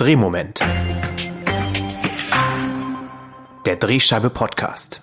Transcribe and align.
Drehmoment. 0.00 0.60
Der 3.66 3.76
Drehscheibe 3.76 4.30
Podcast. 4.30 5.02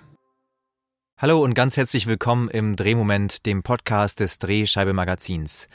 Hallo 1.16 1.40
und 1.40 1.54
ganz 1.54 1.76
herzlich 1.76 2.08
willkommen 2.08 2.48
im 2.48 2.74
Drehmoment, 2.74 3.46
dem 3.46 3.62
Podcast 3.62 4.18
des 4.18 4.40
Drehscheibe 4.40 4.94
Magazins. 4.94 5.68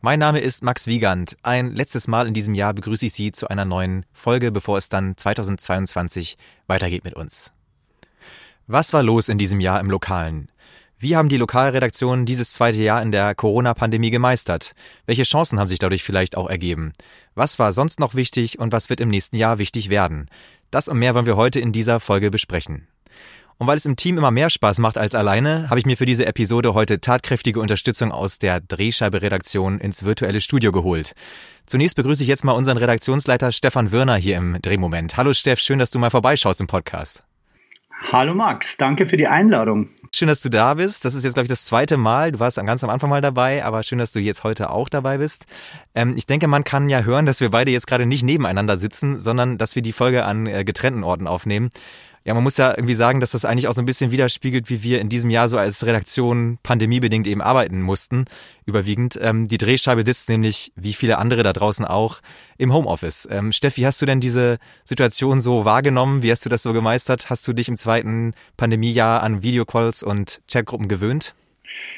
Mein 0.00 0.20
Name 0.20 0.38
ist 0.38 0.62
Max 0.62 0.86
Wiegand. 0.86 1.36
Ein 1.42 1.72
letztes 1.72 2.06
Mal 2.06 2.28
in 2.28 2.32
diesem 2.32 2.54
Jahr 2.54 2.72
begrüße 2.72 3.06
ich 3.06 3.12
Sie 3.12 3.32
zu 3.32 3.48
einer 3.48 3.64
neuen 3.64 4.06
Folge, 4.12 4.52
bevor 4.52 4.78
es 4.78 4.88
dann 4.88 5.16
2022 5.16 6.38
weitergeht 6.68 7.02
mit 7.02 7.14
uns. 7.14 7.52
Was 8.68 8.92
war 8.92 9.02
los 9.02 9.28
in 9.28 9.38
diesem 9.38 9.58
Jahr 9.58 9.80
im 9.80 9.90
Lokalen? 9.90 10.48
Wie 11.02 11.16
haben 11.16 11.30
die 11.30 11.38
Lokalredaktionen 11.38 12.26
dieses 12.26 12.50
zweite 12.50 12.82
Jahr 12.82 13.00
in 13.00 13.10
der 13.10 13.34
Corona-Pandemie 13.34 14.10
gemeistert? 14.10 14.72
Welche 15.06 15.22
Chancen 15.22 15.58
haben 15.58 15.66
sich 15.66 15.78
dadurch 15.78 16.04
vielleicht 16.04 16.36
auch 16.36 16.46
ergeben? 16.46 16.92
Was 17.34 17.58
war 17.58 17.72
sonst 17.72 18.00
noch 18.00 18.14
wichtig 18.14 18.58
und 18.58 18.70
was 18.70 18.90
wird 18.90 19.00
im 19.00 19.08
nächsten 19.08 19.36
Jahr 19.36 19.56
wichtig 19.56 19.88
werden? 19.88 20.28
Das 20.70 20.88
und 20.88 20.98
mehr 20.98 21.14
wollen 21.14 21.24
wir 21.24 21.36
heute 21.38 21.58
in 21.58 21.72
dieser 21.72 22.00
Folge 22.00 22.30
besprechen. 22.30 22.86
Und 23.56 23.66
weil 23.66 23.78
es 23.78 23.86
im 23.86 23.96
Team 23.96 24.18
immer 24.18 24.30
mehr 24.30 24.50
Spaß 24.50 24.78
macht 24.78 24.98
als 24.98 25.14
alleine, 25.14 25.70
habe 25.70 25.80
ich 25.80 25.86
mir 25.86 25.96
für 25.96 26.04
diese 26.04 26.26
Episode 26.26 26.74
heute 26.74 27.00
tatkräftige 27.00 27.60
Unterstützung 27.60 28.12
aus 28.12 28.38
der 28.38 28.60
Drehscheibe-Redaktion 28.60 29.78
ins 29.78 30.04
virtuelle 30.04 30.42
Studio 30.42 30.70
geholt. 30.70 31.14
Zunächst 31.64 31.96
begrüße 31.96 32.22
ich 32.22 32.28
jetzt 32.28 32.44
mal 32.44 32.52
unseren 32.52 32.76
Redaktionsleiter 32.76 33.52
Stefan 33.52 33.90
Würner 33.90 34.16
hier 34.16 34.36
im 34.36 34.60
Drehmoment. 34.60 35.16
Hallo 35.16 35.32
Steff, 35.32 35.60
schön, 35.60 35.78
dass 35.78 35.88
du 35.88 35.98
mal 35.98 36.10
vorbeischaust 36.10 36.60
im 36.60 36.66
Podcast. 36.66 37.22
Hallo 38.02 38.34
Max, 38.34 38.76
danke 38.76 39.06
für 39.06 39.16
die 39.16 39.28
Einladung. 39.28 39.90
Schön, 40.12 40.26
dass 40.26 40.40
du 40.40 40.48
da 40.48 40.74
bist. 40.74 41.04
Das 41.04 41.14
ist 41.14 41.22
jetzt, 41.22 41.34
glaube 41.34 41.44
ich, 41.44 41.50
das 41.50 41.66
zweite 41.66 41.96
Mal. 41.96 42.32
Du 42.32 42.40
warst 42.40 42.56
ganz 42.56 42.82
am 42.82 42.90
Anfang 42.90 43.10
mal 43.10 43.20
dabei, 43.20 43.64
aber 43.64 43.84
schön, 43.84 43.98
dass 43.98 44.10
du 44.10 44.18
jetzt 44.18 44.42
heute 44.42 44.70
auch 44.70 44.88
dabei 44.88 45.18
bist. 45.18 45.46
Ähm, 45.94 46.16
ich 46.16 46.26
denke, 46.26 46.48
man 46.48 46.64
kann 46.64 46.88
ja 46.88 47.02
hören, 47.02 47.26
dass 47.26 47.40
wir 47.40 47.50
beide 47.50 47.70
jetzt 47.70 47.86
gerade 47.86 48.06
nicht 48.06 48.24
nebeneinander 48.24 48.76
sitzen, 48.76 49.20
sondern 49.20 49.58
dass 49.58 49.76
wir 49.76 49.82
die 49.82 49.92
Folge 49.92 50.24
an 50.24 50.46
äh, 50.46 50.64
getrennten 50.64 51.04
Orten 51.04 51.28
aufnehmen. 51.28 51.70
Ja, 52.24 52.34
man 52.34 52.42
muss 52.42 52.58
ja 52.58 52.70
irgendwie 52.70 52.94
sagen, 52.94 53.20
dass 53.20 53.30
das 53.30 53.46
eigentlich 53.46 53.66
auch 53.66 53.72
so 53.72 53.80
ein 53.80 53.86
bisschen 53.86 54.10
widerspiegelt, 54.10 54.68
wie 54.68 54.82
wir 54.82 55.00
in 55.00 55.08
diesem 55.08 55.30
Jahr 55.30 55.48
so 55.48 55.56
als 55.56 55.86
Redaktion 55.86 56.58
pandemiebedingt 56.62 57.26
eben 57.26 57.40
arbeiten 57.40 57.80
mussten, 57.80 58.26
überwiegend. 58.66 59.18
Ähm, 59.22 59.48
die 59.48 59.56
Drehscheibe 59.56 60.02
sitzt 60.02 60.28
nämlich, 60.28 60.70
wie 60.76 60.92
viele 60.92 61.16
andere 61.16 61.42
da 61.42 61.54
draußen 61.54 61.86
auch, 61.86 62.20
im 62.58 62.74
Homeoffice. 62.74 63.26
Ähm, 63.30 63.52
Steffi, 63.52 63.82
hast 63.82 64.02
du 64.02 64.06
denn 64.06 64.20
diese 64.20 64.58
Situation 64.84 65.40
so 65.40 65.64
wahrgenommen? 65.64 66.22
Wie 66.22 66.30
hast 66.30 66.44
du 66.44 66.50
das 66.50 66.62
so 66.62 66.74
gemeistert? 66.74 67.30
Hast 67.30 67.48
du 67.48 67.54
dich 67.54 67.68
im 67.68 67.78
zweiten 67.78 68.34
Pandemiejahr 68.58 69.22
an 69.22 69.42
Videocalls 69.42 70.02
und 70.02 70.42
Chatgruppen 70.46 70.88
gewöhnt? 70.88 71.34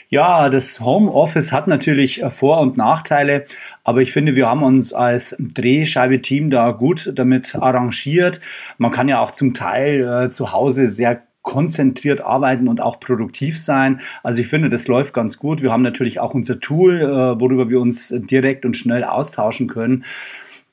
Ja, 0.09 0.51
das 0.51 0.81
Homeoffice 0.81 1.53
hat 1.53 1.67
natürlich 1.67 2.23
äh, 2.23 2.31
Vor- 2.31 2.61
und 2.61 2.77
Nachteile, 2.77 3.47
aber 3.85 4.03
ich 4.03 4.13
finde, 4.13 4.37
wir 4.37 4.49
haben 4.49 4.63
uns 4.63 4.93
als 4.93 5.37
Drehscheibe-Team 5.39 6.51
da 6.51 6.71
gut 6.73 7.13
damit 7.15 7.55
arrangiert. 7.55 8.41
Man 8.79 8.91
kann 8.91 9.09
ja 9.09 9.21
auch 9.21 9.31
zum 9.31 9.55
Teil 9.55 10.27
äh, 10.27 10.31
zu 10.31 10.53
Hause 10.53 10.87
sehr 10.87 11.23
konzentriert 11.43 12.21
arbeiten 12.21 12.69
und 12.69 12.81
auch 12.81 13.01
produktiv 13.01 13.61
sein. 13.61 14.01
Also 14.23 14.41
ich 14.41 14.49
finde, 14.49 14.71
das 14.71 14.87
läuft 14.87 15.13
ganz 15.13 15.39
gut. 15.39 15.61
Wir 15.61 15.73
haben 15.73 15.83
natürlich 15.83 16.21
auch 16.21 16.35
unser 16.35 16.61
Tool, 16.61 17.01
äh, 17.01 17.41
worüber 17.41 17.69
wir 17.69 17.81
uns 17.81 18.15
direkt 18.17 18.65
und 18.65 18.77
schnell 18.77 19.05
austauschen 19.05 19.67
können. 19.67 20.05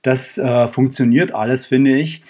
Das 0.02 0.38
äh, 0.38 0.68
funktioniert 0.68 1.34
alles, 1.34 1.66
finde 1.66 1.98
ich. 1.98 2.24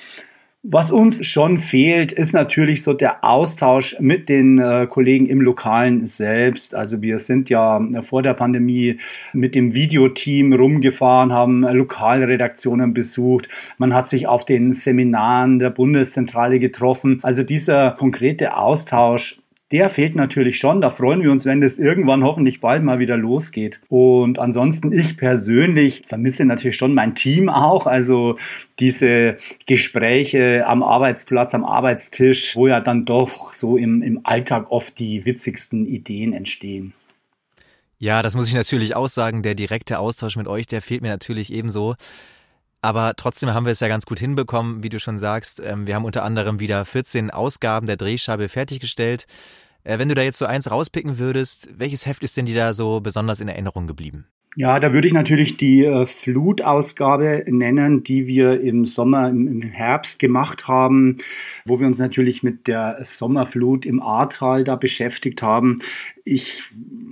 Was 0.64 0.92
uns 0.92 1.26
schon 1.26 1.58
fehlt, 1.58 2.12
ist 2.12 2.34
natürlich 2.34 2.84
so 2.84 2.92
der 2.92 3.24
Austausch 3.24 3.96
mit 4.02 4.28
den 4.28 4.60
äh, 4.60 4.88
Kollegen 4.90 5.26
im 5.26 5.40
Lokalen 5.40 6.06
selbst. 6.06 6.76
Also 6.76 7.02
wir 7.02 7.18
sind 7.18 7.50
ja 7.50 7.82
vor 8.02 8.24
der 8.24 8.34
Pandemie 8.34 9.00
mit 9.32 9.56
dem 9.56 9.74
Videoteam 9.74 10.52
rumgefahren, 10.52 11.32
haben 11.32 11.62
Lokalredaktionen 11.62 12.94
besucht. 12.94 13.48
Man 13.78 13.94
hat 13.94 14.10
sich 14.10 14.28
auf 14.28 14.44
den 14.44 14.74
Seminaren 14.74 15.60
der 15.60 15.70
Bundeszentrale 15.70 16.60
getroffen. 16.60 17.22
Also 17.24 17.44
dieser 17.44 17.92
konkrete 17.92 18.58
Austausch 18.58 19.40
der 19.72 19.90
fehlt 19.90 20.16
natürlich 20.16 20.58
schon. 20.58 20.82
Da 20.82 20.90
freuen 20.90 21.22
wir 21.22 21.32
uns, 21.32 21.46
wenn 21.46 21.62
das 21.62 21.78
irgendwann 21.78 22.24
hoffentlich 22.24 22.60
bald 22.60 22.84
mal 22.84 23.00
wieder 23.00 23.18
losgeht. 23.18 23.80
Und 23.88 24.40
ansonsten, 24.40 24.92
ich 24.92 25.18
persönlich 25.18 26.04
vermisse 26.06 26.46
natürlich 26.46 26.76
schon 26.76 26.94
mein 26.94 27.14
Team 27.14 27.50
auch. 27.50 27.86
Also 27.86 28.38
diese 28.80 29.38
Gespräche 29.68 30.66
am 30.66 30.82
Arbeitsplatz, 30.82 31.54
am 31.54 31.66
Arbeitstisch, 31.66 32.56
wo 32.56 32.68
ja 32.68 32.80
dann 32.80 33.06
doch 33.06 33.54
so 33.54 33.78
im, 33.78 34.02
im 34.02 34.22
Alltag 34.24 34.72
oft 34.72 34.98
die 34.98 35.26
witzigsten 35.26 35.86
Ideen 35.86 36.34
entstehen. 36.34 36.94
Ja, 38.00 38.24
das 38.24 38.36
muss 38.36 38.48
ich 38.48 38.54
natürlich 38.54 38.96
auch 38.96 39.10
sagen. 39.10 39.44
Der 39.44 39.56
direkte 39.56 40.00
Austausch 40.00 40.38
mit 40.38 40.48
euch, 40.48 40.66
der 40.68 40.82
fehlt 40.82 41.02
mir 41.02 41.10
natürlich 41.10 41.52
ebenso. 41.52 41.96
Aber 42.82 43.14
trotzdem 43.16 43.54
haben 43.54 43.66
wir 43.66 43.72
es 43.72 43.82
ja 43.82 43.90
ganz 43.90 44.06
gut 44.06 44.20
hinbekommen, 44.20 44.84
wie 44.84 44.90
du 44.90 45.00
schon 45.00 45.20
sagst. 45.20 45.60
Ähm, 45.60 45.86
wir 45.86 45.96
haben 45.96 46.06
unter 46.06 46.24
anderem 46.24 46.60
wieder 46.60 46.86
14 46.86 47.30
Ausgaben 47.30 47.88
der 47.88 47.98
Drehscheibe 47.98 48.48
fertiggestellt. 48.48 49.26
Äh, 49.84 50.00
wenn 50.00 50.10
du 50.10 50.16
da 50.16 50.22
jetzt 50.22 50.38
so 50.38 50.46
eins 50.46 50.72
rauspicken 50.72 51.20
würdest, 51.20 51.70
welches 51.78 52.06
Heft 52.06 52.24
ist 52.24 52.38
denn 52.38 52.46
dir 52.46 52.56
da 52.56 52.74
so 52.74 53.02
besonders 53.02 53.42
in 53.42 53.50
Erinnerung 53.50 53.88
geblieben? 53.88 54.28
Ja, 54.56 54.80
da 54.80 54.94
würde 54.94 55.08
ich 55.08 55.14
natürlich 55.14 55.58
die 55.58 55.86
äh, 55.86 56.08
Flutausgabe 56.08 57.46
nennen, 57.48 58.04
die 58.04 58.26
wir 58.26 58.60
im 58.60 58.86
Sommer, 58.86 59.30
im, 59.30 59.48
im, 59.48 59.62
Herbst 59.62 60.18
gemacht 60.18 60.68
haben, 60.68 61.18
wo 61.66 61.80
wir 61.80 61.86
uns 61.86 62.00
natürlich 62.00 62.42
mit 62.42 62.68
der 62.68 62.98
Sommerflut 63.04 63.86
im 63.86 64.02
Ahrtal 64.02 64.64
da 64.64 64.76
beschäftigt 64.76 65.44
haben. 65.44 65.80
Ich 66.26 66.64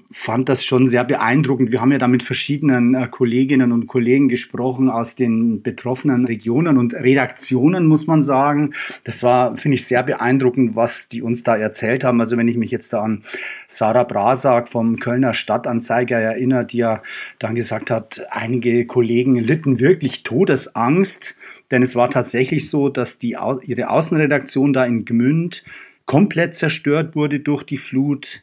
fand 0.09 0.50
das 0.50 0.64
schon 0.64 0.88
sehr 0.88 1.03
beeindruckend. 1.03 1.72
Wir 1.72 1.81
haben 1.81 1.92
ja 1.92 1.98
da 2.00 2.08
mit 2.08 2.24
verschiedenen 2.24 2.96
äh, 2.96 3.08
Kolleginnen 3.08 3.72
und 3.72 3.88
Kollegen 3.88 4.30
gesprochen 4.30 4.90
aus 4.90 5.16
den 5.16 5.62
betroffenen 5.62 6.25
Regionen 6.25 6.78
und 6.78 6.94
Redaktionen, 6.94 7.86
muss 7.86 8.08
man 8.08 8.24
sagen. 8.24 8.74
Das 9.04 9.22
war, 9.22 9.58
finde 9.58 9.75
ich, 9.75 9.86
sehr 9.86 10.02
beeindruckend, 10.02 10.75
was 10.75 11.08
die 11.08 11.22
uns 11.22 11.44
da 11.44 11.56
erzählt 11.56 12.04
haben. 12.04 12.19
Also 12.19 12.36
wenn 12.36 12.48
ich 12.48 12.58
mich 12.58 12.72
jetzt 12.72 12.94
da 12.94 13.04
an 13.04 13.24
Sarah 13.68 14.04
Brasak 14.04 14.69
vom 14.69 14.98
Kölner 14.98 15.34
Stadtanzeiger 15.34 16.18
erinnere, 16.18 16.66
die 16.66 16.78
ja 16.78 17.04
dann 17.40 17.56
gesagt 17.56 17.92
hat, 17.92 18.25
einige 18.30 18.86
Kollegen 18.86 19.36
litten 19.36 19.80
wirklich 19.80 20.24
Todesangst, 20.24 21.36
denn 21.72 21.81
es 21.81 21.96
war 21.96 22.09
tatsächlich 22.09 22.70
so, 22.70 22.90
dass 22.90 23.20
die, 23.20 23.38
ihre 23.66 23.90
Außenredaktion 23.90 24.74
da 24.74 24.86
in 24.86 25.06
Gmünd 25.06 25.64
komplett 26.06 26.56
zerstört 26.56 27.16
wurde 27.16 27.40
durch 27.40 27.64
die 27.64 27.78
Flut. 27.78 28.42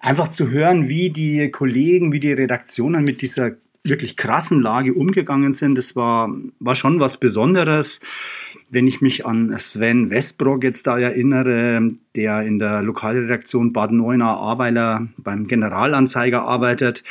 Einfach 0.00 0.28
zu 0.28 0.50
hören, 0.50 0.88
wie 0.88 1.10
die 1.10 1.50
Kollegen, 1.50 2.12
wie 2.12 2.20
die 2.20 2.32
Redaktionen 2.32 3.04
mit 3.04 3.22
dieser 3.22 3.52
wirklich 3.84 4.16
krassen 4.16 4.60
Lage 4.60 4.92
umgegangen 4.94 5.52
sind, 5.52 5.78
das 5.78 5.96
war, 5.96 6.34
war 6.58 6.74
schon 6.74 7.00
was 7.00 7.18
Besonderes. 7.18 8.00
Wenn 8.68 8.88
ich 8.88 9.00
mich 9.00 9.24
an 9.24 9.56
Sven 9.58 10.10
Westbrock 10.10 10.64
jetzt 10.64 10.88
da 10.88 10.98
erinnere, 10.98 11.92
der 12.16 12.42
in 12.42 12.58
der 12.58 12.82
Lokalredaktion 12.82 13.72
Bad 13.72 13.92
Neuenahr-Ahrweiler 13.92 15.06
beim 15.18 15.46
Generalanzeiger 15.46 16.42
arbeitet, 16.42 17.04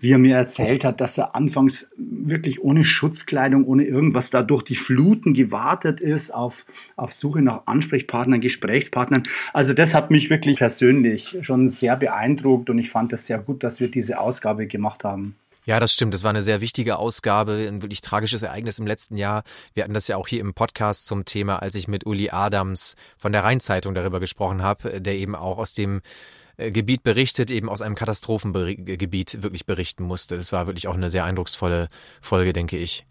wie 0.00 0.12
er 0.12 0.18
mir 0.18 0.36
erzählt 0.36 0.84
hat, 0.84 1.02
dass 1.02 1.18
er 1.18 1.34
anfangs 1.34 1.90
wirklich 1.98 2.62
ohne 2.62 2.82
Schutzkleidung, 2.82 3.64
ohne 3.64 3.84
irgendwas 3.84 4.30
da 4.30 4.42
durch 4.42 4.62
die 4.62 4.74
Fluten 4.74 5.34
gewartet 5.34 6.00
ist, 6.00 6.30
auf, 6.30 6.64
auf 6.96 7.12
Suche 7.12 7.42
nach 7.42 7.66
Ansprechpartnern, 7.66 8.40
Gesprächspartnern. 8.40 9.24
Also 9.52 9.74
das 9.74 9.94
hat 9.94 10.10
mich 10.10 10.30
wirklich 10.30 10.58
persönlich 10.58 11.36
schon 11.42 11.66
sehr 11.66 11.96
beeindruckt 11.96 12.70
und 12.70 12.78
ich 12.78 12.88
fand 12.90 13.12
es 13.12 13.26
sehr 13.26 13.38
gut, 13.38 13.62
dass 13.62 13.80
wir 13.80 13.88
diese 13.88 14.18
Ausgabe 14.18 14.66
gemacht 14.66 15.04
haben. 15.04 15.34
Ja, 15.64 15.78
das 15.78 15.92
stimmt. 15.92 16.12
Das 16.12 16.24
war 16.24 16.30
eine 16.30 16.42
sehr 16.42 16.60
wichtige 16.60 16.98
Ausgabe, 16.98 17.66
ein 17.68 17.82
wirklich 17.82 18.00
tragisches 18.00 18.42
Ereignis 18.42 18.80
im 18.80 18.86
letzten 18.86 19.16
Jahr. 19.16 19.44
Wir 19.74 19.84
hatten 19.84 19.94
das 19.94 20.08
ja 20.08 20.16
auch 20.16 20.26
hier 20.26 20.40
im 20.40 20.54
Podcast 20.54 21.06
zum 21.06 21.24
Thema, 21.24 21.62
als 21.62 21.76
ich 21.76 21.86
mit 21.86 22.04
Uli 22.04 22.30
Adams 22.30 22.96
von 23.16 23.32
der 23.32 23.44
Rheinzeitung 23.44 23.94
darüber 23.94 24.18
gesprochen 24.18 24.62
habe, 24.62 25.00
der 25.00 25.14
eben 25.14 25.36
auch 25.36 25.58
aus 25.58 25.72
dem 25.72 26.02
äh, 26.56 26.72
Gebiet 26.72 27.04
berichtet, 27.04 27.52
eben 27.52 27.68
aus 27.68 27.80
einem 27.80 27.94
Katastrophengebiet 27.94 29.42
wirklich 29.42 29.64
berichten 29.64 30.02
musste. 30.02 30.36
Das 30.36 30.52
war 30.52 30.66
wirklich 30.66 30.88
auch 30.88 30.94
eine 30.94 31.10
sehr 31.10 31.24
eindrucksvolle 31.24 31.88
Folge, 32.20 32.52
denke 32.52 32.76
ich. 32.76 33.06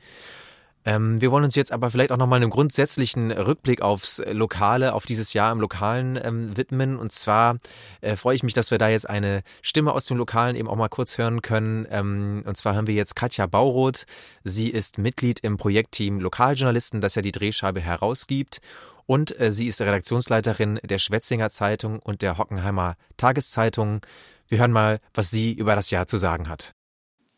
Ähm, 0.83 1.21
wir 1.21 1.31
wollen 1.31 1.43
uns 1.43 1.55
jetzt 1.55 1.71
aber 1.71 1.91
vielleicht 1.91 2.11
auch 2.11 2.17
nochmal 2.17 2.41
einem 2.41 2.49
grundsätzlichen 2.49 3.31
Rückblick 3.31 3.81
aufs 3.81 4.21
Lokale, 4.31 4.93
auf 4.93 5.05
dieses 5.05 5.33
Jahr 5.33 5.51
im 5.51 5.59
Lokalen 5.59 6.19
ähm, 6.21 6.57
widmen. 6.57 6.97
Und 6.97 7.11
zwar 7.11 7.57
äh, 8.01 8.15
freue 8.15 8.35
ich 8.35 8.43
mich, 8.43 8.53
dass 8.53 8.71
wir 8.71 8.77
da 8.77 8.89
jetzt 8.89 9.09
eine 9.09 9.43
Stimme 9.61 9.93
aus 9.93 10.05
dem 10.05 10.17
Lokalen 10.17 10.55
eben 10.55 10.67
auch 10.67 10.75
mal 10.75 10.89
kurz 10.89 11.17
hören 11.17 11.41
können. 11.41 11.87
Ähm, 11.91 12.43
und 12.45 12.57
zwar 12.57 12.75
haben 12.75 12.87
wir 12.87 12.95
jetzt 12.95 13.15
Katja 13.15 13.45
Bauroth. 13.45 14.05
Sie 14.43 14.69
ist 14.69 14.97
Mitglied 14.97 15.39
im 15.41 15.57
Projektteam 15.57 16.19
Lokaljournalisten, 16.19 17.01
das 17.01 17.15
ja 17.15 17.21
die 17.21 17.31
Drehscheibe 17.31 17.79
herausgibt. 17.79 18.59
Und 19.05 19.39
äh, 19.39 19.51
sie 19.51 19.67
ist 19.67 19.81
Redaktionsleiterin 19.81 20.79
der 20.83 20.97
Schwetzinger 20.97 21.49
Zeitung 21.49 21.99
und 21.99 22.21
der 22.21 22.37
Hockenheimer 22.37 22.95
Tageszeitung. 23.17 24.01
Wir 24.47 24.59
hören 24.59 24.71
mal, 24.71 24.99
was 25.13 25.29
sie 25.29 25.53
über 25.53 25.75
das 25.75 25.91
Jahr 25.91 26.07
zu 26.07 26.17
sagen 26.17 26.49
hat. 26.49 26.73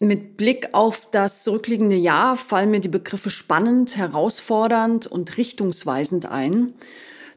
Mit 0.04 0.36
Blick 0.36 0.68
auf 0.74 1.08
das 1.12 1.44
zurückliegende 1.44 1.96
Jahr 1.96 2.36
fallen 2.36 2.72
mir 2.72 2.82
die 2.82 2.90
Begriffe 2.90 3.30
spannend, 3.30 3.96
herausfordernd 3.96 5.08
und 5.08 5.38
richtungsweisend 5.38 6.30
ein. 6.30 6.74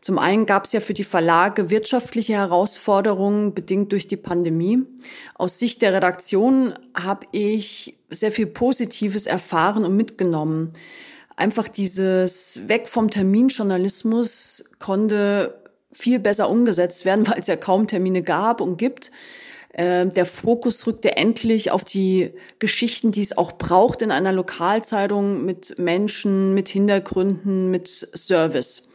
Zum 0.00 0.18
einen 0.18 0.46
gab 0.46 0.64
es 0.64 0.72
ja 0.72 0.80
für 0.80 0.92
die 0.92 1.04
Verlage 1.04 1.70
wirtschaftliche 1.70 2.32
Herausforderungen 2.32 3.54
bedingt 3.54 3.92
durch 3.92 4.08
die 4.08 4.16
Pandemie. 4.16 4.82
Aus 5.36 5.60
Sicht 5.60 5.80
der 5.80 5.92
Redaktion 5.92 6.74
habe 6.92 7.28
ich 7.30 8.00
sehr 8.10 8.32
viel 8.32 8.46
Positives 8.46 9.26
erfahren 9.26 9.84
und 9.84 9.96
mitgenommen. 9.96 10.72
einfach 11.36 11.68
dieses 11.68 12.62
Weg 12.66 12.88
vom 12.88 13.10
Terminjournalismus 13.10 14.72
konnte 14.80 15.62
viel 15.92 16.18
besser 16.18 16.50
umgesetzt 16.50 17.04
werden, 17.04 17.26
weil 17.28 17.38
es 17.38 17.46
ja 17.46 17.54
kaum 17.54 17.86
Termine 17.86 18.24
gab 18.24 18.60
und 18.60 18.76
gibt. 18.76 19.12
Ähm, 19.78 20.12
der 20.14 20.24
Fokus 20.24 20.86
rückte 20.86 21.18
endlich 21.18 21.70
auf 21.70 21.84
die 21.84 22.32
Geschichten, 22.58 23.12
die 23.12 23.20
es 23.20 23.36
auch 23.36 23.52
braucht 23.52 24.00
in 24.00 24.10
einer 24.10 24.32
Lokalzeitung 24.32 25.44
mit 25.44 25.78
Menschen, 25.78 26.54
mit 26.54 26.70
Hintergründen, 26.70 27.70
mit 27.70 27.88
Service. 27.88 28.88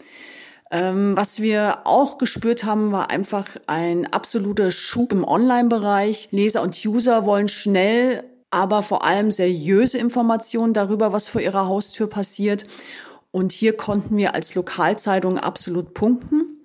Ähm, 0.71 1.15
was 1.15 1.39
wir 1.39 1.81
auch 1.85 2.17
gespürt 2.17 2.63
haben, 2.63 2.91
war 2.91 3.11
einfach 3.11 3.45
ein 3.67 4.11
absoluter 4.11 4.71
Schub 4.71 5.11
im 5.11 5.23
Online-Bereich. 5.23 6.29
Leser 6.31 6.63
und 6.63 6.75
User 6.83 7.25
wollen 7.25 7.47
schnell, 7.47 8.23
aber 8.49 8.81
vor 8.81 9.03
allem 9.03 9.31
seriöse 9.31 9.99
Informationen 9.99 10.73
darüber, 10.73 11.13
was 11.13 11.27
vor 11.27 11.41
ihrer 11.41 11.67
Haustür 11.67 12.07
passiert. 12.07 12.65
Und 13.29 13.51
hier 13.51 13.77
konnten 13.77 14.17
wir 14.17 14.33
als 14.33 14.55
Lokalzeitung 14.55 15.37
absolut 15.37 15.93
punkten. 15.93 16.60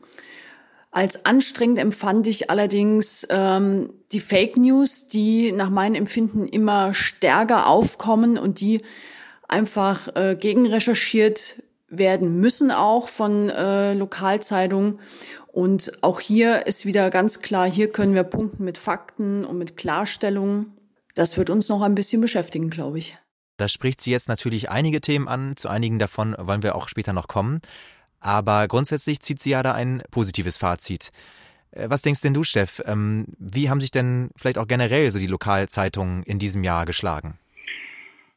Als 0.97 1.27
anstrengend 1.27 1.79
empfand 1.79 2.27
ich 2.27 2.49
allerdings 2.49 3.27
ähm, 3.29 3.93
die 4.13 4.21
Fake 4.21 4.57
News, 4.57 5.09
die 5.09 5.53
nach 5.53 5.69
meinem 5.69 5.95
Empfinden 5.95 6.47
immer 6.47 6.95
stärker 6.95 7.67
aufkommen 7.67 8.39
und 8.39 8.61
die 8.61 8.81
einfach 9.47 10.09
äh, 10.17 10.37
gegenrecherchiert 10.41 11.63
werden 11.89 12.41
müssen 12.41 12.71
auch 12.71 13.11
von 13.11 13.51
äh, 13.51 13.93
Lokalzeitungen. 13.93 14.99
Und 15.49 16.03
auch 16.03 16.19
hier 16.19 16.67
ist 16.67 16.87
wieder 16.87 17.11
ganz 17.11 17.43
klar, 17.43 17.71
hier 17.71 17.93
können 17.93 18.15
wir 18.15 18.25
punkten 18.25 18.65
mit 18.65 18.79
Fakten 18.79 19.45
und 19.45 19.59
mit 19.59 19.77
Klarstellungen. 19.77 20.79
Das 21.15 21.37
wird 21.37 21.51
uns 21.51 21.69
noch 21.69 21.83
ein 21.83 21.95
bisschen 21.95 22.23
beschäftigen, 22.23 22.71
glaube 22.71 22.97
ich. 22.97 23.19
Da 23.59 23.69
spricht 23.69 24.01
sie 24.01 24.13
jetzt 24.13 24.31
natürlich 24.31 24.71
einige 24.71 25.03
Themen 25.03 25.29
an, 25.29 25.57
zu 25.57 25.69
einigen 25.69 25.99
davon 25.99 26.35
wollen 26.39 26.63
wir 26.63 26.75
auch 26.75 26.89
später 26.89 27.13
noch 27.13 27.29
kommen. 27.29 27.61
Aber 28.21 28.69
grundsätzlich 28.69 29.21
zieht 29.21 29.41
sie 29.41 29.51
ja 29.51 29.63
da 29.63 29.73
ein 29.73 30.03
positives 30.11 30.59
Fazit. 30.59 31.11
Äh, 31.71 31.89
was 31.89 32.03
denkst 32.03 32.21
denn 32.23 32.35
du, 32.35 32.43
Steff? 32.43 32.83
Ähm, 32.87 33.27
wie 33.39 33.71
haben 33.71 33.81
sich 33.81 33.91
denn 33.91 34.31
vielleicht 34.37 34.59
auch 34.59 34.67
generell 34.67 35.11
so 35.11 35.19
die 35.19 35.27
Lokalzeitungen 35.27 36.23
in 36.25 36.39
diesem 36.39 36.65
Jahr 36.65 36.85
geschlagen? 36.85 37.39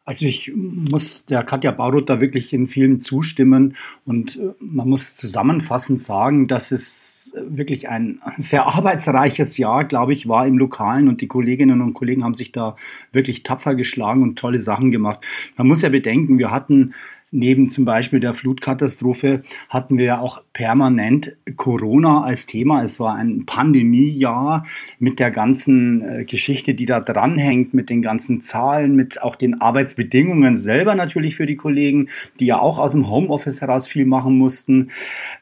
Also 0.05 0.25
ich 0.25 0.51
muss 0.55 1.25
der 1.25 1.43
Katja 1.43 1.69
Baurot 1.69 2.09
da 2.09 2.19
wirklich 2.19 2.51
in 2.51 2.67
vielen 2.67 2.99
zustimmen 2.99 3.75
und 4.05 4.37
äh, 4.37 4.53
man 4.59 4.89
muss 4.89 5.13
zusammenfassend 5.13 5.99
sagen, 5.99 6.47
dass 6.47 6.71
es 6.71 7.33
wirklich 7.35 7.89
ein 7.89 8.19
sehr 8.39 8.65
arbeitsreiches 8.65 9.57
Jahr, 9.57 9.85
glaube 9.85 10.13
ich, 10.13 10.27
war 10.27 10.47
im 10.47 10.57
Lokalen 10.57 11.07
und 11.07 11.21
die 11.21 11.27
Kolleginnen 11.27 11.81
und 11.81 11.93
Kollegen 11.93 12.23
haben 12.23 12.33
sich 12.33 12.51
da 12.51 12.75
wirklich 13.11 13.43
tapfer 13.43 13.75
geschlagen 13.75 14.23
und 14.23 14.39
tolle 14.39 14.57
Sachen 14.57 14.89
gemacht. 14.89 15.19
Man 15.57 15.67
muss 15.67 15.83
ja 15.83 15.89
bedenken, 15.89 16.39
wir 16.39 16.49
hatten 16.49 16.95
Neben 17.31 17.69
zum 17.69 17.85
Beispiel 17.85 18.19
der 18.19 18.33
Flutkatastrophe 18.33 19.43
hatten 19.69 19.99
wir 19.99 20.05
ja 20.05 20.19
auch 20.19 20.41
permanent 20.51 21.35
Corona 21.57 22.23
als 22.23 22.47
Thema. 22.47 22.81
Es 22.81 22.99
war 22.99 23.15
ein 23.15 23.45
Pandemiejahr 23.45 24.65
mit 24.97 25.19
der 25.19 25.29
ganzen 25.29 26.01
äh, 26.01 26.25
Geschichte, 26.25 26.73
die 26.73 26.87
da 26.87 26.99
dranhängt, 26.99 27.75
mit 27.75 27.91
den 27.91 28.01
ganzen 28.01 28.41
Zahlen, 28.41 28.95
mit 28.95 29.21
auch 29.21 29.35
den 29.35 29.61
Arbeitsbedingungen 29.61 30.57
selber 30.57 30.95
natürlich 30.95 31.35
für 31.35 31.45
die 31.45 31.55
Kollegen, 31.55 32.09
die 32.39 32.47
ja 32.47 32.59
auch 32.59 32.79
aus 32.79 32.93
dem 32.93 33.07
Homeoffice 33.11 33.61
heraus 33.61 33.85
viel 33.85 34.05
machen 34.05 34.35
mussten. 34.35 34.89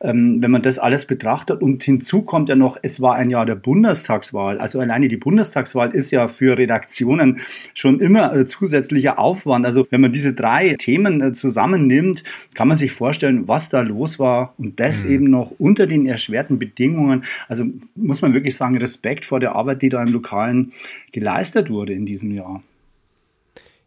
Ähm, 0.01 0.41
wenn 0.41 0.51
man 0.51 0.63
das 0.63 0.79
alles 0.79 1.05
betrachtet 1.05 1.61
und 1.61 1.83
hinzu 1.83 2.23
kommt 2.23 2.49
ja 2.49 2.55
noch, 2.57 2.77
es 2.81 3.01
war 3.01 3.15
ein 3.15 3.29
Jahr 3.29 3.45
der 3.45 3.55
Bundestagswahl. 3.55 4.59
Also 4.59 4.81
alleine 4.81 5.07
die 5.07 5.15
Bundestagswahl 5.15 5.95
ist 5.95 6.11
ja 6.11 6.27
für 6.27 6.57
Redaktionen 6.57 7.39
schon 7.73 8.01
immer 8.01 8.35
äh, 8.35 8.45
zusätzlicher 8.45 9.19
Aufwand. 9.19 9.65
Also 9.65 9.87
wenn 9.89 10.01
man 10.01 10.11
diese 10.11 10.33
drei 10.33 10.75
Themen 10.77 11.21
äh, 11.21 11.31
zusammen 11.31 11.76
zusammennimmt, 11.77 12.23
kann 12.53 12.67
man 12.67 12.77
sich 12.77 12.91
vorstellen, 12.91 13.47
was 13.47 13.69
da 13.69 13.81
los 13.81 14.19
war 14.19 14.53
und 14.57 14.79
das 14.79 15.05
mhm. 15.05 15.11
eben 15.11 15.29
noch 15.29 15.51
unter 15.59 15.87
den 15.87 16.05
erschwerten 16.05 16.59
Bedingungen. 16.59 17.25
Also 17.47 17.65
muss 17.95 18.21
man 18.21 18.33
wirklich 18.33 18.55
sagen, 18.55 18.77
Respekt 18.77 19.25
vor 19.25 19.39
der 19.39 19.55
Arbeit, 19.55 19.81
die 19.81 19.89
da 19.89 20.01
im 20.01 20.11
Lokalen 20.11 20.73
geleistet 21.11 21.69
wurde 21.69 21.93
in 21.93 22.05
diesem 22.05 22.31
Jahr. 22.31 22.61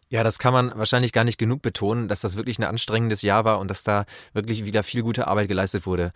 Ja, 0.09 0.25
das 0.25 0.39
kann 0.39 0.53
man 0.53 0.73
wahrscheinlich 0.75 1.13
gar 1.13 1.23
nicht 1.23 1.37
genug 1.37 1.61
betonen, 1.61 2.09
dass 2.09 2.19
das 2.19 2.35
wirklich 2.35 2.59
ein 2.59 2.65
anstrengendes 2.65 3.21
Jahr 3.21 3.45
war 3.45 3.59
und 3.59 3.71
dass 3.71 3.83
da 3.83 4.03
wirklich 4.33 4.65
wieder 4.65 4.83
viel 4.83 5.03
gute 5.03 5.27
Arbeit 5.27 5.47
geleistet 5.47 5.85
wurde 5.85 6.11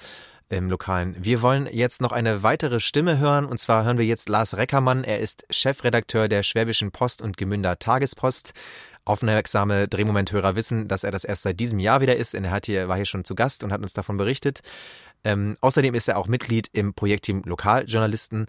im 0.49 0.69
Lokalen. 0.69 1.15
Wir 1.17 1.41
wollen 1.41 1.67
jetzt 1.71 2.01
noch 2.01 2.11
eine 2.11 2.43
weitere 2.43 2.79
Stimme 2.79 3.17
hören 3.17 3.45
und 3.45 3.57
zwar 3.57 3.85
hören 3.85 3.97
wir 3.97 4.05
jetzt 4.05 4.27
Lars 4.27 4.57
Reckermann. 4.57 5.05
Er 5.05 5.19
ist 5.19 5.45
Chefredakteur 5.49 6.27
der 6.27 6.43
Schwäbischen 6.43 6.91
Post 6.91 7.21
und 7.21 7.37
Gemünder 7.37 7.79
Tagespost. 7.79 8.53
Aufmerksame 9.05 9.87
Drehmomenthörer 9.87 10.55
wissen, 10.55 10.87
dass 10.87 11.03
er 11.03 11.11
das 11.11 11.23
erst 11.23 11.43
seit 11.43 11.59
diesem 11.59 11.79
Jahr 11.79 12.01
wieder 12.01 12.15
ist. 12.15 12.33
Er 12.33 12.49
hat 12.51 12.65
hier, 12.65 12.87
war 12.87 12.95
hier 12.95 13.05
schon 13.05 13.23
zu 13.23 13.35
Gast 13.35 13.63
und 13.63 13.71
hat 13.71 13.81
uns 13.81 13.93
davon 13.93 14.17
berichtet. 14.17 14.61
Ähm, 15.23 15.55
außerdem 15.61 15.95
ist 15.95 16.07
er 16.07 16.17
auch 16.17 16.27
Mitglied 16.27 16.69
im 16.73 16.93
Projektteam 16.93 17.43
Lokaljournalisten 17.45 18.47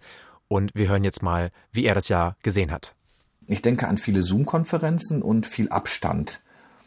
und 0.48 0.70
wir 0.74 0.88
hören 0.88 1.04
jetzt 1.04 1.22
mal, 1.22 1.50
wie 1.72 1.84
er 1.84 1.94
das 1.94 2.08
Jahr 2.08 2.36
gesehen 2.42 2.70
hat. 2.70 2.94
Ich 3.46 3.62
denke 3.62 3.86
an 3.86 3.98
viele 3.98 4.22
Zoom-Konferenzen 4.22 5.22
und 5.22 5.46
viel 5.46 5.68
Abstand. 5.68 6.40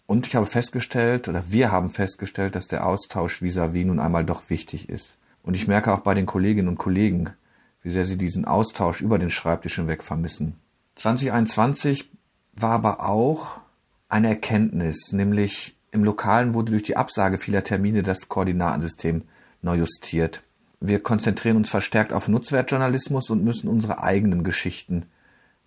Und 0.06 0.26
ich 0.26 0.36
habe 0.36 0.46
festgestellt, 0.46 1.28
oder 1.28 1.44
wir 1.52 1.72
haben 1.72 1.90
festgestellt, 1.90 2.56
dass 2.56 2.68
der 2.68 2.86
Austausch 2.86 3.42
vis-à-vis 3.42 3.84
-vis 3.84 3.86
nun 3.86 4.00
einmal 4.00 4.26
doch 4.26 4.50
wichtig 4.50 4.90
ist. 4.90 5.18
Und 5.44 5.54
ich 5.54 5.68
merke 5.68 5.94
auch 5.94 6.00
bei 6.00 6.16
den 6.16 6.26
Kolleginnen 6.26 6.68
und 6.68 6.78
Kollegen, 6.78 7.30
wie 7.84 7.90
sehr 7.90 8.06
sie 8.06 8.18
diesen 8.18 8.46
Austausch 8.46 9.02
über 9.02 9.20
den 9.20 9.30
Schreibtisch 9.30 9.76
hinweg 9.76 10.04
vermissen. 10.04 10.56
2021 10.96 12.10
war 12.54 12.72
aber 12.72 13.08
auch 13.08 13.62
eine 14.10 14.30
Erkenntnis, 14.30 15.12
nämlich 15.12 15.76
im 15.92 16.04
Lokalen 16.04 16.54
wurde 16.54 16.72
durch 16.72 16.84
die 16.84 16.98
Absage 16.98 17.38
vieler 17.38 17.64
Termine 17.64 18.04
das 18.04 18.30
Koordinatensystem 18.30 19.24
neu 19.62 19.78
justiert. 19.78 20.44
Wir 20.80 21.02
konzentrieren 21.02 21.58
uns 21.58 21.70
verstärkt 21.70 22.14
auf 22.14 22.28
Nutzwertjournalismus 22.28 23.30
und 23.30 23.44
müssen 23.44 23.68
unsere 23.68 24.02
eigenen 24.02 24.44
Geschichten 24.44 25.06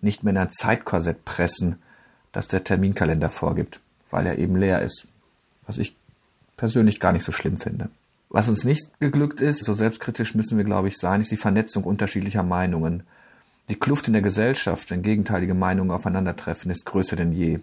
nicht 0.01 0.23
mehr 0.23 0.31
in 0.31 0.37
ein 0.37 0.51
Zeitkorsett 0.51 1.23
pressen, 1.23 1.81
das 2.31 2.47
der 2.47 2.63
Terminkalender 2.63 3.29
vorgibt, 3.29 3.79
weil 4.09 4.25
er 4.25 4.37
eben 4.37 4.55
leer 4.55 4.81
ist. 4.81 5.07
Was 5.65 5.77
ich 5.77 5.95
persönlich 6.57 6.99
gar 6.99 7.13
nicht 7.13 7.23
so 7.23 7.31
schlimm 7.31 7.57
finde. 7.57 7.89
Was 8.29 8.49
uns 8.49 8.63
nicht 8.63 8.99
geglückt 8.99 9.41
ist, 9.41 9.63
so 9.63 9.73
selbstkritisch 9.73 10.33
müssen 10.33 10.57
wir, 10.57 10.65
glaube 10.65 10.87
ich, 10.87 10.97
sein, 10.97 11.21
ist 11.21 11.31
die 11.31 11.37
Vernetzung 11.37 11.83
unterschiedlicher 11.83 12.43
Meinungen. 12.43 13.03
Die 13.69 13.75
Kluft 13.75 14.07
in 14.07 14.13
der 14.13 14.21
Gesellschaft, 14.21 14.91
wenn 14.91 15.01
gegenteilige 15.01 15.53
Meinungen 15.53 15.91
aufeinandertreffen, 15.91 16.69
ist 16.69 16.85
größer 16.85 17.15
denn 17.15 17.31
je. 17.31 17.59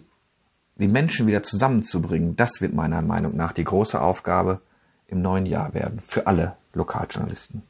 Die 0.77 0.89
Menschen 0.89 1.27
wieder 1.27 1.43
zusammenzubringen, 1.43 2.37
das 2.37 2.61
wird 2.61 2.73
meiner 2.73 3.03
Meinung 3.03 3.37
nach 3.37 3.53
die 3.53 3.65
große 3.65 4.01
Aufgabe 4.01 4.63
im 5.09 5.21
neuen 5.21 5.45
Jahr 5.45 5.75
werden, 5.75 6.01
für 6.01 6.27
alle 6.27 6.57
Lokaljournalisten. 6.73 7.63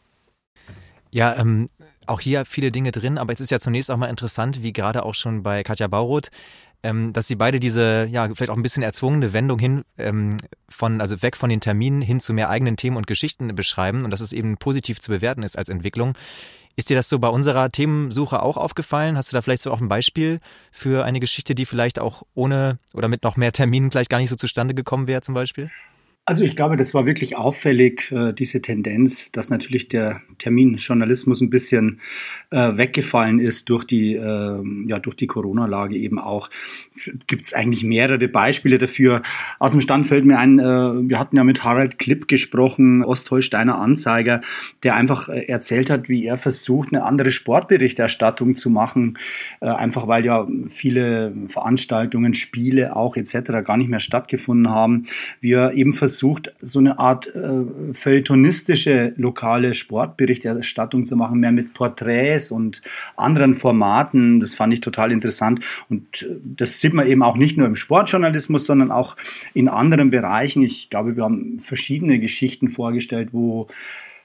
Ja, 1.11 1.37
ähm, 1.37 1.69
auch 2.07 2.21
hier 2.21 2.45
viele 2.45 2.71
Dinge 2.71 2.93
drin, 2.93 3.19
aber 3.19 3.33
es 3.33 3.41
ist 3.41 3.51
ja 3.51 3.59
zunächst 3.59 3.91
auch 3.91 3.97
mal 3.97 4.07
interessant, 4.07 4.63
wie 4.63 4.73
gerade 4.73 5.05
auch 5.05 5.15
schon 5.15 5.43
bei 5.43 5.65
Katja 5.65 5.89
Bauroth, 5.89 6.31
ähm, 6.83 7.13
dass 7.13 7.27
sie 7.27 7.37
beide 7.37 7.61
diese, 7.61 8.07
ja, 8.11 8.27
vielleicht 8.27 8.51
auch 8.51 8.57
ein 8.57 8.63
bisschen 8.63 8.83
erzwungene 8.83 9.33
Wendung 9.33 9.59
hin 9.59 9.85
ähm, 9.99 10.37
von, 10.69 11.01
also 11.01 11.21
weg 11.23 11.37
von 11.37 11.51
den 11.51 11.61
Terminen 11.61 12.01
hin 12.01 12.21
zu 12.21 12.33
mehr 12.33 12.49
eigenen 12.49 12.77
Themen 12.77 12.97
und 12.97 13.07
Geschichten 13.07 13.55
beschreiben 13.55 14.05
und 14.05 14.11
dass 14.11 14.21
es 14.21 14.33
eben 14.33 14.57
positiv 14.57 15.01
zu 15.01 15.11
bewerten 15.11 15.43
ist 15.43 15.59
als 15.59 15.69
Entwicklung. 15.69 16.15
Ist 16.81 16.89
dir 16.89 16.97
das 16.97 17.11
so 17.11 17.19
bei 17.19 17.29
unserer 17.29 17.69
Themensuche 17.69 18.41
auch 18.41 18.57
aufgefallen? 18.57 19.19
Hast 19.19 19.31
du 19.31 19.37
da 19.37 19.43
vielleicht 19.43 19.61
so 19.61 19.71
auch 19.71 19.83
ein 19.83 19.89
Beispiel 19.89 20.41
für 20.73 21.05
eine 21.05 21.21
Geschichte, 21.21 21.55
die 21.55 21.67
vielleicht 21.67 21.99
auch 21.99 22.23
ohne 22.33 22.79
oder 22.95 23.07
mit 23.07 23.23
noch 23.23 23.37
mehr 23.37 23.53
Terminen 23.53 23.91
vielleicht 23.91 24.09
gar 24.09 24.17
nicht 24.17 24.31
so 24.31 24.37
zustande 24.37 24.73
gekommen 24.73 25.07
wäre 25.07 25.21
zum 25.21 25.35
Beispiel? 25.35 25.71
Also 26.31 26.45
ich 26.45 26.55
glaube, 26.55 26.77
das 26.77 26.95
war 26.95 27.07
wirklich 27.07 27.37
auffällig, 27.37 28.13
äh, 28.13 28.33
diese 28.33 28.63
Tendenz, 28.63 29.33
dass 29.33 29.51
natürlich 29.51 29.89
der 29.89 30.21
Terminjournalismus 30.39 31.41
ein 31.41 31.51
bisschen 31.51 32.01
äh, 32.51 32.77
weggefallen 32.77 33.41
ist 33.41 33.69
durch 33.69 33.83
die, 33.83 34.15
äh, 34.15 34.63
ja, 34.87 35.01
die 35.01 35.27
Corona-Lage 35.27 35.97
eben 35.97 36.21
auch. 36.21 36.49
Gibt 37.27 37.47
es 37.47 37.53
eigentlich 37.53 37.83
mehrere 37.83 38.29
Beispiele 38.29 38.79
dafür. 38.79 39.23
Aus 39.59 39.73
dem 39.73 39.81
Stand 39.81 40.07
fällt 40.07 40.25
mir 40.25 40.39
ein, 40.39 40.61
äh, 40.61 40.63
wir 40.63 41.19
hatten 41.19 41.37
ja 41.37 41.43
mit 41.43 41.65
Harald 41.65 41.99
Klipp 41.99 42.29
gesprochen, 42.29 43.03
Ostholsteiner 43.03 43.79
Anzeiger, 43.79 44.41
der 44.85 44.95
einfach 44.95 45.29
äh, 45.29 45.47
erzählt 45.49 45.91
hat, 45.91 46.09
wie 46.09 46.27
er 46.27 46.37
versucht, 46.37 46.93
eine 46.93 47.03
andere 47.03 47.33
Sportberichterstattung 47.33 48.55
zu 48.55 48.71
machen, 48.71 49.19
einfach 49.61 50.07
weil 50.07 50.25
ja 50.25 50.47
viele 50.69 51.35
Veranstaltungen, 51.49 52.35
Spiele 52.35 52.95
auch 52.95 53.17
etc. 53.17 53.65
gar 53.65 53.77
nicht 53.77 53.91
mehr 53.91 54.01
stattgefunden 54.01 54.71
haben. 54.71 55.07
Wir 55.41 55.73
eben 55.73 55.93
versucht, 55.93 56.20
versucht, 56.21 56.53
so 56.61 56.79
eine 56.79 56.99
Art 56.99 57.35
äh, 57.35 57.95
feuilletonistische 57.95 59.15
lokale 59.17 59.73
Sportberichterstattung 59.73 61.07
zu 61.07 61.17
machen, 61.17 61.41
mehr 61.41 61.51
mit 61.51 61.73
Porträts 61.73 62.51
und 62.51 62.83
anderen 63.17 63.55
Formaten. 63.55 64.41
Das 64.41 64.55
fand 64.55 64.75
ich 64.75 64.83
total 64.83 65.13
interessant. 65.13 65.61
Und 65.89 66.23
äh, 66.23 66.37
das 66.45 66.79
sieht 66.81 66.93
man 66.93 67.07
eben 67.07 67.23
auch 67.23 67.39
nicht 67.39 67.57
nur 67.57 67.67
im 67.67 67.75
Sportjournalismus, 67.75 68.67
sondern 68.67 68.91
auch 68.91 69.17
in 69.55 69.69
anderen 69.69 70.11
Bereichen. 70.11 70.63
Ich 70.63 70.91
glaube, 70.91 71.17
wir 71.17 71.25
haben 71.25 71.59
verschiedene 71.59 72.19
Geschichten 72.19 72.69
vorgestellt, 72.69 73.31
wo 73.33 73.69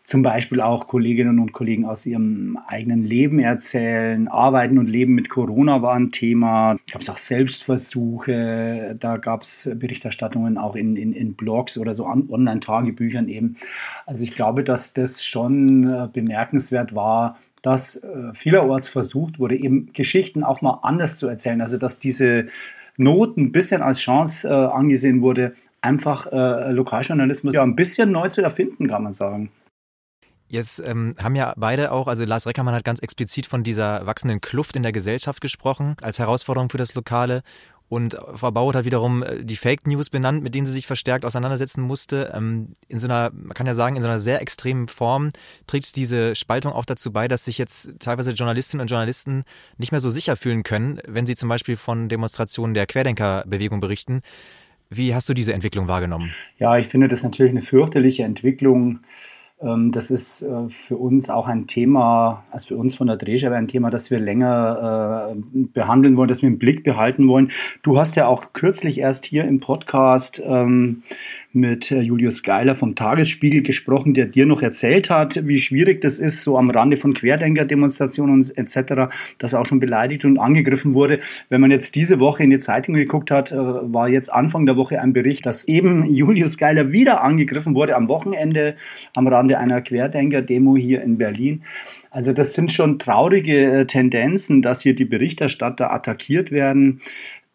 zum 0.05 0.21
Beispiel 0.21 0.62
auch 0.62 0.85
Kolleginnen 0.85 1.39
und 1.39 1.51
Kollegen 1.51 1.85
aus 1.85 2.05
ihrem 2.05 2.59
eigenen 2.67 3.03
Leben 3.03 3.39
erzählen. 3.39 4.27
Arbeiten 4.27 4.77
und 4.77 4.88
Leben 4.88 5.15
mit 5.15 5.29
Corona 5.29 5.81
war 5.81 5.95
ein 5.95 6.12
Thema. 6.12 6.77
Gab 6.91 7.01
es 7.01 7.09
auch 7.09 7.17
Selbstversuche, 7.17 8.95
da 9.00 9.17
gab 9.17 9.41
es 9.41 9.67
Berichterstattungen 9.74 10.59
auch 10.59 10.75
in, 10.75 10.95
in, 10.95 11.12
in 11.12 11.33
Blogs 11.33 11.79
oder 11.79 11.95
so 11.95 12.05
Online-Tagebüchern 12.05 13.27
eben. 13.27 13.57
Also 14.05 14.24
ich 14.24 14.35
glaube, 14.35 14.63
dass 14.63 14.93
das 14.93 15.25
schon 15.25 15.91
äh, 15.91 16.07
bemerkenswert 16.13 16.93
war, 16.93 17.39
dass 17.63 17.95
äh, 17.95 18.31
vielerorts 18.35 18.88
versucht 18.88 19.39
wurde, 19.39 19.55
eben 19.55 19.91
Geschichten 19.93 20.43
auch 20.43 20.62
mal 20.62 20.81
anders 20.83 21.17
zu 21.17 21.27
erzählen. 21.27 21.62
Also 21.62 21.79
dass 21.79 21.97
diese 21.97 22.45
Not 22.97 23.38
ein 23.38 23.51
bisschen 23.51 23.81
als 23.81 24.00
Chance 24.01 24.47
äh, 24.47 24.51
angesehen 24.51 25.24
wurde, 25.24 25.55
einfach 25.81 26.31
Lokaljournalismus 26.71 27.53
ja 27.53 27.62
ein 27.62 27.75
bisschen 27.75 28.12
neu 28.12 28.27
zu 28.27 28.41
erfinden, 28.41 28.88
kann 28.88 29.03
man 29.03 29.13
sagen. 29.13 29.51
Jetzt 30.55 30.81
ähm, 30.88 31.15
haben 31.21 31.35
ja 31.35 31.53
beide 31.57 31.91
auch, 31.91 32.07
also 32.07 32.24
Lars 32.24 32.47
Reckermann 32.47 32.74
hat 32.74 32.85
ganz 32.85 33.00
explizit 33.00 33.45
von 33.45 33.63
dieser 33.63 34.05
wachsenden 34.05 34.39
Kluft 34.39 34.77
in 34.77 34.83
der 34.83 34.93
Gesellschaft 34.93 35.41
gesprochen, 35.41 35.97
als 36.01 36.17
Herausforderung 36.17 36.69
für 36.69 36.77
das 36.77 36.95
Lokale. 36.95 37.43
Und 37.89 38.17
Frau 38.35 38.51
Baut 38.51 38.74
hat 38.74 38.85
wiederum 38.85 39.21
äh, 39.21 39.43
die 39.43 39.57
Fake 39.57 39.85
News 39.85 40.09
benannt, 40.09 40.41
mit 40.41 40.55
denen 40.55 40.65
sie 40.65 40.71
sich 40.71 40.88
verstärkt 40.88 41.25
auseinandersetzen 41.25 41.81
musste. 41.81 42.31
Ähm, 42.33 42.69
in 42.88 43.00
so 43.00 43.07
einer, 43.07 43.31
man 43.33 43.53
kann 43.53 43.67
ja 43.67 43.74
sagen, 43.74 43.97
in 43.97 44.01
so 44.01 44.07
einer 44.07 44.17
sehr 44.17 44.41
extremen 44.41 44.88
Form 44.88 45.31
trägt 45.67 45.93
diese 45.97 46.35
Spaltung 46.35 46.71
auch 46.71 46.85
dazu 46.85 47.12
bei, 47.12 47.27
dass 47.27 47.43
sich 47.43 47.57
jetzt 47.57 47.91
teilweise 48.00 48.31
Journalistinnen 48.31 48.81
und 48.81 48.88
Journalisten 48.89 49.43
nicht 49.77 49.91
mehr 49.91 50.01
so 50.01 50.09
sicher 50.09 50.38
fühlen 50.38 50.63
können, 50.63 51.01
wenn 51.05 51.25
sie 51.25 51.35
zum 51.35 51.50
Beispiel 51.50 51.75
von 51.75 52.07
Demonstrationen 52.07 52.74
der 52.74 52.88
Querdenkerbewegung 52.88 53.81
berichten. 53.81 54.21
Wie 54.89 55.13
hast 55.13 55.27
du 55.27 55.33
diese 55.33 55.53
Entwicklung 55.53 55.89
wahrgenommen? 55.89 56.31
Ja, 56.57 56.77
ich 56.77 56.88
finde 56.88 57.09
das 57.09 57.24
natürlich 57.24 57.51
eine 57.51 57.62
fürchterliche 57.62 58.24
Entwicklung. 58.24 59.01
Ähm, 59.62 59.91
das 59.91 60.12
ist 60.12 60.41
äh, 60.41 60.69
für 60.88 60.97
uns 60.97 61.29
auch 61.29 61.47
ein 61.47 61.67
Thema, 61.67 62.43
also 62.51 62.67
für 62.67 62.77
uns 62.77 62.95
von 62.95 63.07
der 63.07 63.15
Drehscheibe 63.15 63.55
ein 63.55 63.67
Thema, 63.67 63.89
das 63.89 64.12
wir 64.12 64.19
länger 64.19 65.33
äh, 65.33 65.39
behandeln 65.74 66.17
wollen, 66.17 66.27
das 66.27 66.41
wir 66.41 66.50
im 66.50 66.59
Blick 66.59 66.83
behalten 66.83 67.27
wollen. 67.27 67.51
Du 67.81 67.97
hast 67.97 68.15
ja 68.15 68.27
auch 68.27 68.53
kürzlich 68.53 69.00
erst 69.00 69.25
hier 69.25 69.45
im 69.45 69.59
Podcast 69.59 70.41
ähm, 70.43 71.03
mit 71.55 71.91
äh, 71.91 72.01
Julius 72.01 72.43
Geiler 72.43 72.75
vom 72.75 72.95
Tagesspiegel 72.95 73.63
gesprochen, 73.63 74.13
der 74.13 74.25
dir 74.25 74.45
noch 74.45 74.62
erzählt 74.62 75.09
hat, 75.09 75.47
wie 75.47 75.59
schwierig 75.59 76.01
das 76.01 76.19
ist, 76.19 76.43
so 76.43 76.57
am 76.57 76.69
Rande 76.69 76.97
von 76.97 77.13
Querdenker-Demonstrationen 77.13 78.45
etc., 78.55 79.13
dass 79.38 79.53
auch 79.53 79.65
schon 79.65 79.79
beleidigt 79.79 80.25
und 80.25 80.38
angegriffen 80.38 80.93
wurde. 80.93 81.19
Wenn 81.50 81.62
man 81.62 81.71
jetzt 81.71 81.95
diese 81.95 82.19
Woche 82.19 82.43
in 82.43 82.50
die 82.50 82.59
Zeitung 82.59 82.95
geguckt 82.95 83.31
hat, 83.31 83.51
äh, 83.51 83.55
war 83.55 84.09
jetzt 84.09 84.31
Anfang 84.31 84.65
der 84.65 84.77
Woche 84.77 85.01
ein 85.01 85.13
Bericht, 85.13 85.45
dass 85.45 85.65
eben 85.65 86.05
Julius 86.05 86.57
Geiler 86.57 86.91
wieder 86.91 87.24
angegriffen 87.24 87.75
wurde 87.75 87.95
am 87.95 88.09
Wochenende 88.09 88.75
am 89.15 89.27
Rande 89.27 89.57
einer 89.57 89.81
Querdenker-Demo 89.81 90.75
hier 90.77 91.01
in 91.01 91.17
Berlin. 91.17 91.63
Also 92.12 92.31
das 92.31 92.53
sind 92.53 92.71
schon 92.71 92.97
traurige 92.97 93.81
äh, 93.81 93.85
Tendenzen, 93.85 94.62
dass 94.62 94.81
hier 94.81 94.95
die 94.95 95.03
Berichterstatter 95.03 95.91
attackiert 95.91 96.50
werden 96.50 97.01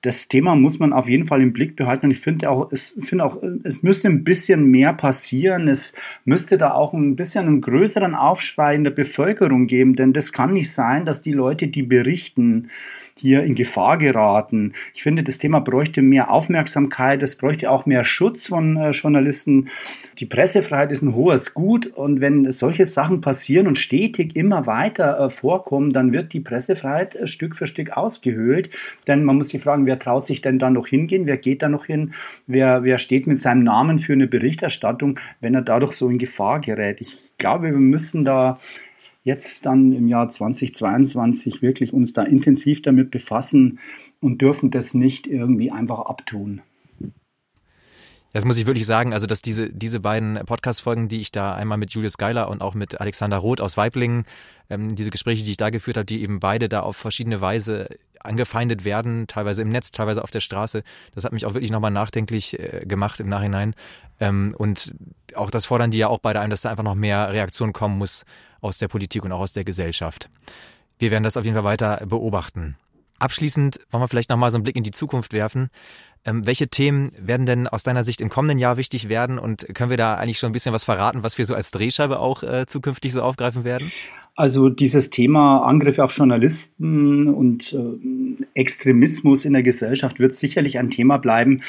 das 0.02 0.28
Thema 0.28 0.54
muss 0.56 0.78
man 0.78 0.92
auf 0.92 1.08
jeden 1.08 1.26
Fall 1.26 1.42
im 1.42 1.52
Blick 1.52 1.76
behalten. 1.76 2.06
Und 2.06 2.12
ich 2.12 2.20
finde 2.20 2.48
auch, 2.48 2.72
es 2.72 2.96
finde 3.00 3.24
auch, 3.24 3.42
es 3.64 3.82
müsste 3.82 4.08
ein 4.08 4.24
bisschen 4.24 4.64
mehr 4.64 4.94
passieren. 4.94 5.68
Es 5.68 5.94
müsste 6.24 6.56
da 6.56 6.72
auch 6.72 6.94
ein 6.94 7.16
bisschen 7.16 7.46
einen 7.46 7.60
größeren 7.60 8.14
Aufschrei 8.14 8.74
in 8.74 8.84
der 8.84 8.92
Bevölkerung 8.92 9.66
geben, 9.66 9.96
denn 9.96 10.12
das 10.12 10.32
kann 10.32 10.54
nicht 10.54 10.72
sein, 10.72 11.04
dass 11.04 11.20
die 11.20 11.32
Leute, 11.32 11.68
die 11.68 11.82
berichten, 11.82 12.70
hier 13.20 13.42
in 13.42 13.54
Gefahr 13.54 13.98
geraten. 13.98 14.72
Ich 14.94 15.02
finde, 15.02 15.22
das 15.22 15.38
Thema 15.38 15.60
bräuchte 15.60 16.02
mehr 16.02 16.30
Aufmerksamkeit, 16.30 17.22
es 17.22 17.36
bräuchte 17.36 17.70
auch 17.70 17.86
mehr 17.86 18.04
Schutz 18.04 18.46
von 18.46 18.76
äh, 18.76 18.90
Journalisten. 18.90 19.68
Die 20.18 20.26
Pressefreiheit 20.26 20.90
ist 20.90 21.02
ein 21.02 21.14
hohes 21.14 21.54
Gut 21.54 21.86
und 21.86 22.20
wenn 22.20 22.50
solche 22.50 22.84
Sachen 22.84 23.20
passieren 23.20 23.66
und 23.66 23.76
stetig 23.78 24.36
immer 24.36 24.66
weiter 24.66 25.18
äh, 25.18 25.28
vorkommen, 25.28 25.92
dann 25.92 26.12
wird 26.12 26.32
die 26.32 26.40
Pressefreiheit 26.40 27.14
äh, 27.14 27.26
Stück 27.26 27.56
für 27.56 27.66
Stück 27.66 27.96
ausgehöhlt. 27.96 28.70
Denn 29.06 29.24
man 29.24 29.36
muss 29.36 29.48
sich 29.48 29.62
fragen, 29.62 29.86
wer 29.86 29.98
traut 29.98 30.24
sich 30.24 30.40
denn 30.40 30.58
da 30.58 30.70
noch 30.70 30.86
hingehen? 30.86 31.26
Wer 31.26 31.36
geht 31.36 31.62
da 31.62 31.68
noch 31.68 31.86
hin? 31.86 32.14
Wer, 32.46 32.84
wer 32.84 32.98
steht 32.98 33.26
mit 33.26 33.38
seinem 33.38 33.64
Namen 33.64 33.98
für 33.98 34.14
eine 34.14 34.26
Berichterstattung, 34.26 35.18
wenn 35.40 35.54
er 35.54 35.62
dadurch 35.62 35.92
so 35.92 36.08
in 36.08 36.18
Gefahr 36.18 36.60
gerät? 36.60 37.00
Ich 37.00 37.32
glaube, 37.38 37.66
wir 37.66 37.72
müssen 37.72 38.24
da 38.24 38.58
jetzt 39.22 39.66
dann 39.66 39.92
im 39.92 40.08
Jahr 40.08 40.30
2022 40.30 41.62
wirklich 41.62 41.92
uns 41.92 42.12
da 42.12 42.22
intensiv 42.22 42.82
damit 42.82 43.10
befassen 43.10 43.78
und 44.20 44.40
dürfen 44.40 44.70
das 44.70 44.94
nicht 44.94 45.26
irgendwie 45.26 45.70
einfach 45.70 46.00
abtun. 46.00 46.62
Das 48.32 48.44
muss 48.44 48.58
ich 48.58 48.66
wirklich 48.66 48.86
sagen, 48.86 49.12
also 49.12 49.26
dass 49.26 49.42
diese, 49.42 49.70
diese 49.70 49.98
beiden 49.98 50.34
Podcast-Folgen, 50.46 51.08
die 51.08 51.20
ich 51.20 51.32
da 51.32 51.54
einmal 51.54 51.78
mit 51.78 51.92
Julius 51.92 52.16
Geiler 52.16 52.48
und 52.48 52.62
auch 52.62 52.74
mit 52.74 53.00
Alexander 53.00 53.38
Roth 53.38 53.60
aus 53.60 53.76
Weiblingen, 53.76 54.24
ähm, 54.68 54.94
diese 54.94 55.10
Gespräche, 55.10 55.44
die 55.44 55.50
ich 55.52 55.56
da 55.56 55.70
geführt 55.70 55.96
habe, 55.96 56.06
die 56.06 56.22
eben 56.22 56.38
beide 56.38 56.68
da 56.68 56.80
auf 56.80 56.96
verschiedene 56.96 57.40
Weise 57.40 57.88
angefeindet 58.20 58.84
werden, 58.84 59.26
teilweise 59.26 59.62
im 59.62 59.68
Netz, 59.68 59.90
teilweise 59.90 60.22
auf 60.22 60.30
der 60.30 60.40
Straße, 60.40 60.82
das 61.14 61.24
hat 61.24 61.32
mich 61.32 61.44
auch 61.44 61.54
wirklich 61.54 61.72
nochmal 61.72 61.90
nachdenklich 61.90 62.58
äh, 62.58 62.84
gemacht 62.86 63.18
im 63.18 63.28
Nachhinein. 63.28 63.74
Ähm, 64.20 64.54
und 64.56 64.94
auch 65.34 65.50
das 65.50 65.66
fordern 65.66 65.90
die 65.90 65.98
ja 65.98 66.08
auch 66.08 66.20
beide 66.20 66.40
ein, 66.40 66.50
dass 66.50 66.62
da 66.62 66.70
einfach 66.70 66.84
noch 66.84 66.94
mehr 66.94 67.32
Reaktion 67.32 67.72
kommen 67.72 67.98
muss 67.98 68.24
aus 68.60 68.78
der 68.78 68.88
Politik 68.88 69.24
und 69.24 69.32
auch 69.32 69.40
aus 69.40 69.54
der 69.54 69.64
Gesellschaft. 69.64 70.28
Wir 70.98 71.10
werden 71.10 71.24
das 71.24 71.36
auf 71.36 71.44
jeden 71.44 71.54
Fall 71.54 71.64
weiter 71.64 72.04
beobachten. 72.06 72.76
Abschließend 73.18 73.80
wollen 73.90 74.02
wir 74.02 74.08
vielleicht 74.08 74.30
nochmal 74.30 74.50
so 74.50 74.56
einen 74.56 74.64
Blick 74.64 74.76
in 74.76 74.84
die 74.84 74.92
Zukunft 74.92 75.32
werfen. 75.34 75.68
Ähm, 76.24 76.46
welche 76.46 76.68
Themen 76.68 77.12
werden 77.18 77.46
denn 77.46 77.66
aus 77.66 77.82
deiner 77.82 78.04
Sicht 78.04 78.20
im 78.20 78.28
kommenden 78.28 78.58
Jahr 78.58 78.76
wichtig 78.76 79.08
werden 79.08 79.38
und 79.38 79.66
können 79.74 79.90
wir 79.90 79.96
da 79.96 80.14
eigentlich 80.14 80.38
schon 80.38 80.50
ein 80.50 80.52
bisschen 80.52 80.74
was 80.74 80.84
verraten, 80.84 81.22
was 81.22 81.38
wir 81.38 81.46
so 81.46 81.54
als 81.54 81.70
Drehscheibe 81.70 82.18
auch 82.18 82.42
äh, 82.42 82.66
zukünftig 82.66 83.12
so 83.12 83.22
aufgreifen 83.22 83.64
werden? 83.64 83.90
Also 84.36 84.68
dieses 84.68 85.10
Thema 85.10 85.62
Angriffe 85.64 86.04
auf 86.04 86.16
Journalisten 86.16 87.28
und 87.28 87.72
äh, 87.72 88.46
Extremismus 88.54 89.44
in 89.44 89.52
der 89.52 89.62
Gesellschaft 89.62 90.18
wird 90.18 90.34
sicherlich 90.34 90.78
ein 90.78 90.90
Thema 90.90 91.18
bleiben, 91.18 91.62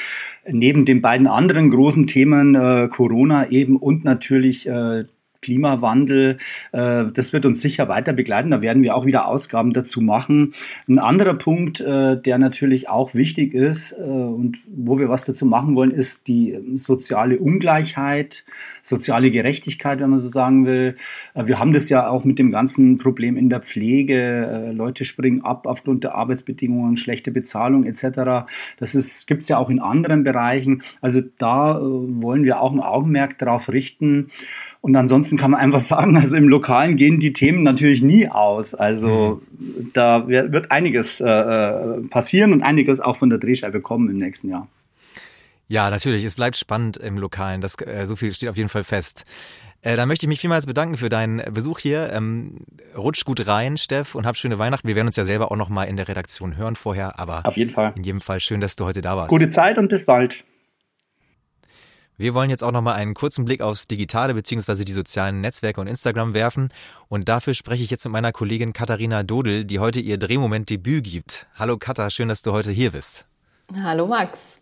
neben 0.46 0.84
den 0.84 1.02
beiden 1.02 1.26
anderen 1.26 1.70
großen 1.70 2.06
Themen 2.06 2.54
äh, 2.54 2.88
Corona 2.88 3.50
eben 3.50 3.76
und 3.76 4.04
natürlich 4.04 4.66
äh, 4.66 5.04
Klimawandel. 5.42 6.38
Äh, 6.70 7.04
das 7.12 7.32
wird 7.32 7.44
uns 7.44 7.60
sicher 7.60 7.88
weiter 7.88 8.12
begleiten. 8.12 8.50
Da 8.50 8.62
werden 8.62 8.82
wir 8.82 8.96
auch 8.96 9.04
wieder 9.04 9.26
Ausgaben 9.26 9.72
dazu 9.72 10.00
machen. 10.00 10.54
Ein 10.88 10.98
anderer 10.98 11.34
Punkt, 11.34 11.80
äh, 11.80 12.16
der 12.20 12.38
natürlich 12.38 12.88
auch 12.88 13.14
wichtig 13.14 13.52
ist 13.52 13.92
äh, 13.92 14.02
und 14.02 14.58
wo 14.66 14.98
wir 14.98 15.08
was 15.08 15.26
dazu 15.26 15.44
machen 15.44 15.74
wollen, 15.74 15.90
ist 15.90 16.28
die 16.28 16.58
soziale 16.74 17.38
Ungleichheit, 17.38 18.44
soziale 18.82 19.30
Gerechtigkeit, 19.30 20.00
wenn 20.00 20.10
man 20.10 20.18
so 20.20 20.28
sagen 20.28 20.64
will. 20.64 20.96
Wir 21.34 21.58
haben 21.58 21.72
das 21.72 21.88
ja 21.88 22.08
auch 22.08 22.24
mit 22.24 22.38
dem 22.38 22.50
ganzen 22.50 22.98
Problem 22.98 23.36
in 23.36 23.48
der 23.48 23.60
Pflege. 23.60 24.72
Leute 24.74 25.04
springen 25.04 25.42
ab 25.42 25.66
aufgrund 25.66 26.04
der 26.04 26.14
Arbeitsbedingungen, 26.14 26.96
schlechte 26.96 27.30
Bezahlung 27.30 27.84
etc. 27.84 28.46
Das 28.78 29.26
gibt 29.26 29.42
es 29.42 29.48
ja 29.48 29.58
auch 29.58 29.70
in 29.70 29.80
anderen 29.80 30.24
Bereichen. 30.24 30.82
Also 31.00 31.20
da 31.38 31.80
wollen 31.80 32.44
wir 32.44 32.60
auch 32.60 32.72
ein 32.72 32.80
Augenmerk 32.80 33.38
darauf 33.38 33.68
richten. 33.68 34.30
Und 34.82 34.96
ansonsten 34.96 35.38
kann 35.38 35.52
man 35.52 35.60
einfach 35.60 35.80
sagen, 35.80 36.16
also 36.18 36.36
im 36.36 36.48
Lokalen 36.48 36.96
gehen 36.96 37.20
die 37.20 37.32
Themen 37.32 37.62
natürlich 37.62 38.02
nie 38.02 38.28
aus. 38.28 38.74
Also 38.74 39.40
mhm. 39.58 39.90
da 39.94 40.28
wird 40.28 40.70
einiges 40.70 41.22
äh, 41.22 41.30
äh, 41.30 42.02
passieren 42.10 42.52
und 42.52 42.62
einiges 42.62 43.00
auch 43.00 43.16
von 43.16 43.30
der 43.30 43.38
Drehscheibe 43.38 43.80
kommen 43.80 44.10
im 44.10 44.18
nächsten 44.18 44.50
Jahr. 44.50 44.68
Ja, 45.68 45.88
natürlich. 45.88 46.24
Es 46.24 46.34
bleibt 46.34 46.56
spannend 46.58 46.98
im 46.98 47.16
Lokalen. 47.16 47.62
Das, 47.62 47.76
äh, 47.80 48.06
so 48.06 48.16
viel 48.16 48.34
steht 48.34 48.50
auf 48.50 48.56
jeden 48.58 48.68
Fall 48.68 48.84
fest. 48.84 49.24
Äh, 49.82 49.96
dann 49.96 50.06
möchte 50.08 50.26
ich 50.26 50.28
mich 50.28 50.40
vielmals 50.40 50.66
bedanken 50.66 50.96
für 50.96 51.08
deinen 51.08 51.42
Besuch 51.54 51.78
hier. 51.78 52.12
Ähm, 52.12 52.58
rutsch 52.96 53.24
gut 53.24 53.46
rein, 53.46 53.76
Steff, 53.76 54.14
und 54.14 54.26
hab 54.26 54.36
schöne 54.36 54.58
Weihnachten. 54.58 54.86
Wir 54.86 54.96
werden 54.96 55.06
uns 55.06 55.16
ja 55.16 55.24
selber 55.24 55.50
auch 55.50 55.56
noch 55.56 55.68
mal 55.68 55.84
in 55.84 55.96
der 55.96 56.08
Redaktion 56.08 56.56
hören 56.56 56.76
vorher, 56.76 57.18
aber 57.18 57.46
auf 57.46 57.56
jeden 57.56 57.70
Fall. 57.70 57.92
In 57.96 58.02
jedem 58.02 58.20
Fall 58.20 58.40
schön, 58.40 58.60
dass 58.60 58.76
du 58.76 58.84
heute 58.84 59.00
da 59.00 59.16
warst. 59.16 59.30
Gute 59.30 59.48
Zeit 59.48 59.78
und 59.78 59.88
bis 59.88 60.06
bald. 60.06 60.44
Wir 62.18 62.34
wollen 62.34 62.50
jetzt 62.50 62.62
auch 62.62 62.72
nochmal 62.72 62.94
einen 62.94 63.14
kurzen 63.14 63.44
Blick 63.44 63.62
aufs 63.62 63.88
Digitale 63.88 64.34
bzw. 64.34 64.84
die 64.84 64.92
sozialen 64.92 65.40
Netzwerke 65.40 65.80
und 65.80 65.86
Instagram 65.86 66.34
werfen. 66.34 66.68
Und 67.08 67.28
dafür 67.28 67.54
spreche 67.54 67.82
ich 67.82 67.90
jetzt 67.90 68.04
mit 68.04 68.12
meiner 68.12 68.32
Kollegin 68.32 68.72
Katharina 68.72 69.22
Dodel, 69.22 69.64
die 69.64 69.78
heute 69.78 70.00
ihr 70.00 70.18
Drehmoment-Debüt 70.18 71.04
gibt. 71.04 71.46
Hallo 71.56 71.78
Katha, 71.78 72.10
schön, 72.10 72.28
dass 72.28 72.42
du 72.42 72.52
heute 72.52 72.70
hier 72.70 72.92
bist. 72.92 73.26
Hallo 73.82 74.06
Max. 74.06 74.61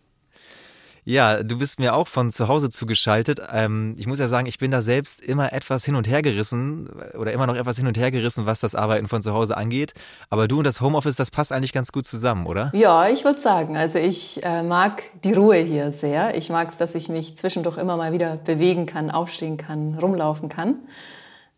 Ja, 1.03 1.41
du 1.41 1.57
bist 1.57 1.79
mir 1.79 1.95
auch 1.95 2.07
von 2.07 2.29
zu 2.29 2.47
Hause 2.47 2.69
zugeschaltet. 2.69 3.41
Ähm, 3.51 3.95
ich 3.97 4.05
muss 4.05 4.19
ja 4.19 4.27
sagen, 4.27 4.45
ich 4.45 4.59
bin 4.59 4.69
da 4.69 4.83
selbst 4.83 5.19
immer 5.19 5.51
etwas 5.51 5.83
hin 5.83 5.95
und 5.95 6.07
her 6.07 6.21
gerissen 6.21 6.89
oder 7.17 7.31
immer 7.31 7.47
noch 7.47 7.55
etwas 7.55 7.77
hin 7.77 7.87
und 7.87 7.97
her 7.97 8.11
gerissen, 8.11 8.45
was 8.45 8.59
das 8.59 8.75
Arbeiten 8.75 9.07
von 9.07 9.23
zu 9.23 9.33
Hause 9.33 9.57
angeht. 9.57 9.93
Aber 10.29 10.47
du 10.47 10.59
und 10.59 10.65
das 10.65 10.79
Homeoffice, 10.79 11.15
das 11.15 11.31
passt 11.31 11.51
eigentlich 11.51 11.73
ganz 11.73 11.91
gut 11.91 12.05
zusammen, 12.05 12.45
oder? 12.45 12.69
Ja, 12.75 13.09
ich 13.09 13.25
würde 13.25 13.41
sagen. 13.41 13.77
Also 13.77 13.97
ich 13.97 14.43
äh, 14.43 14.61
mag 14.61 15.01
die 15.23 15.33
Ruhe 15.33 15.57
hier 15.57 15.91
sehr. 15.91 16.37
Ich 16.37 16.49
mag 16.49 16.69
es, 16.69 16.77
dass 16.77 16.93
ich 16.93 17.09
mich 17.09 17.35
zwischendurch 17.35 17.77
immer 17.77 17.97
mal 17.97 18.11
wieder 18.11 18.35
bewegen 18.35 18.85
kann, 18.85 19.09
aufstehen 19.09 19.57
kann, 19.57 19.97
rumlaufen 19.99 20.49
kann. 20.49 20.75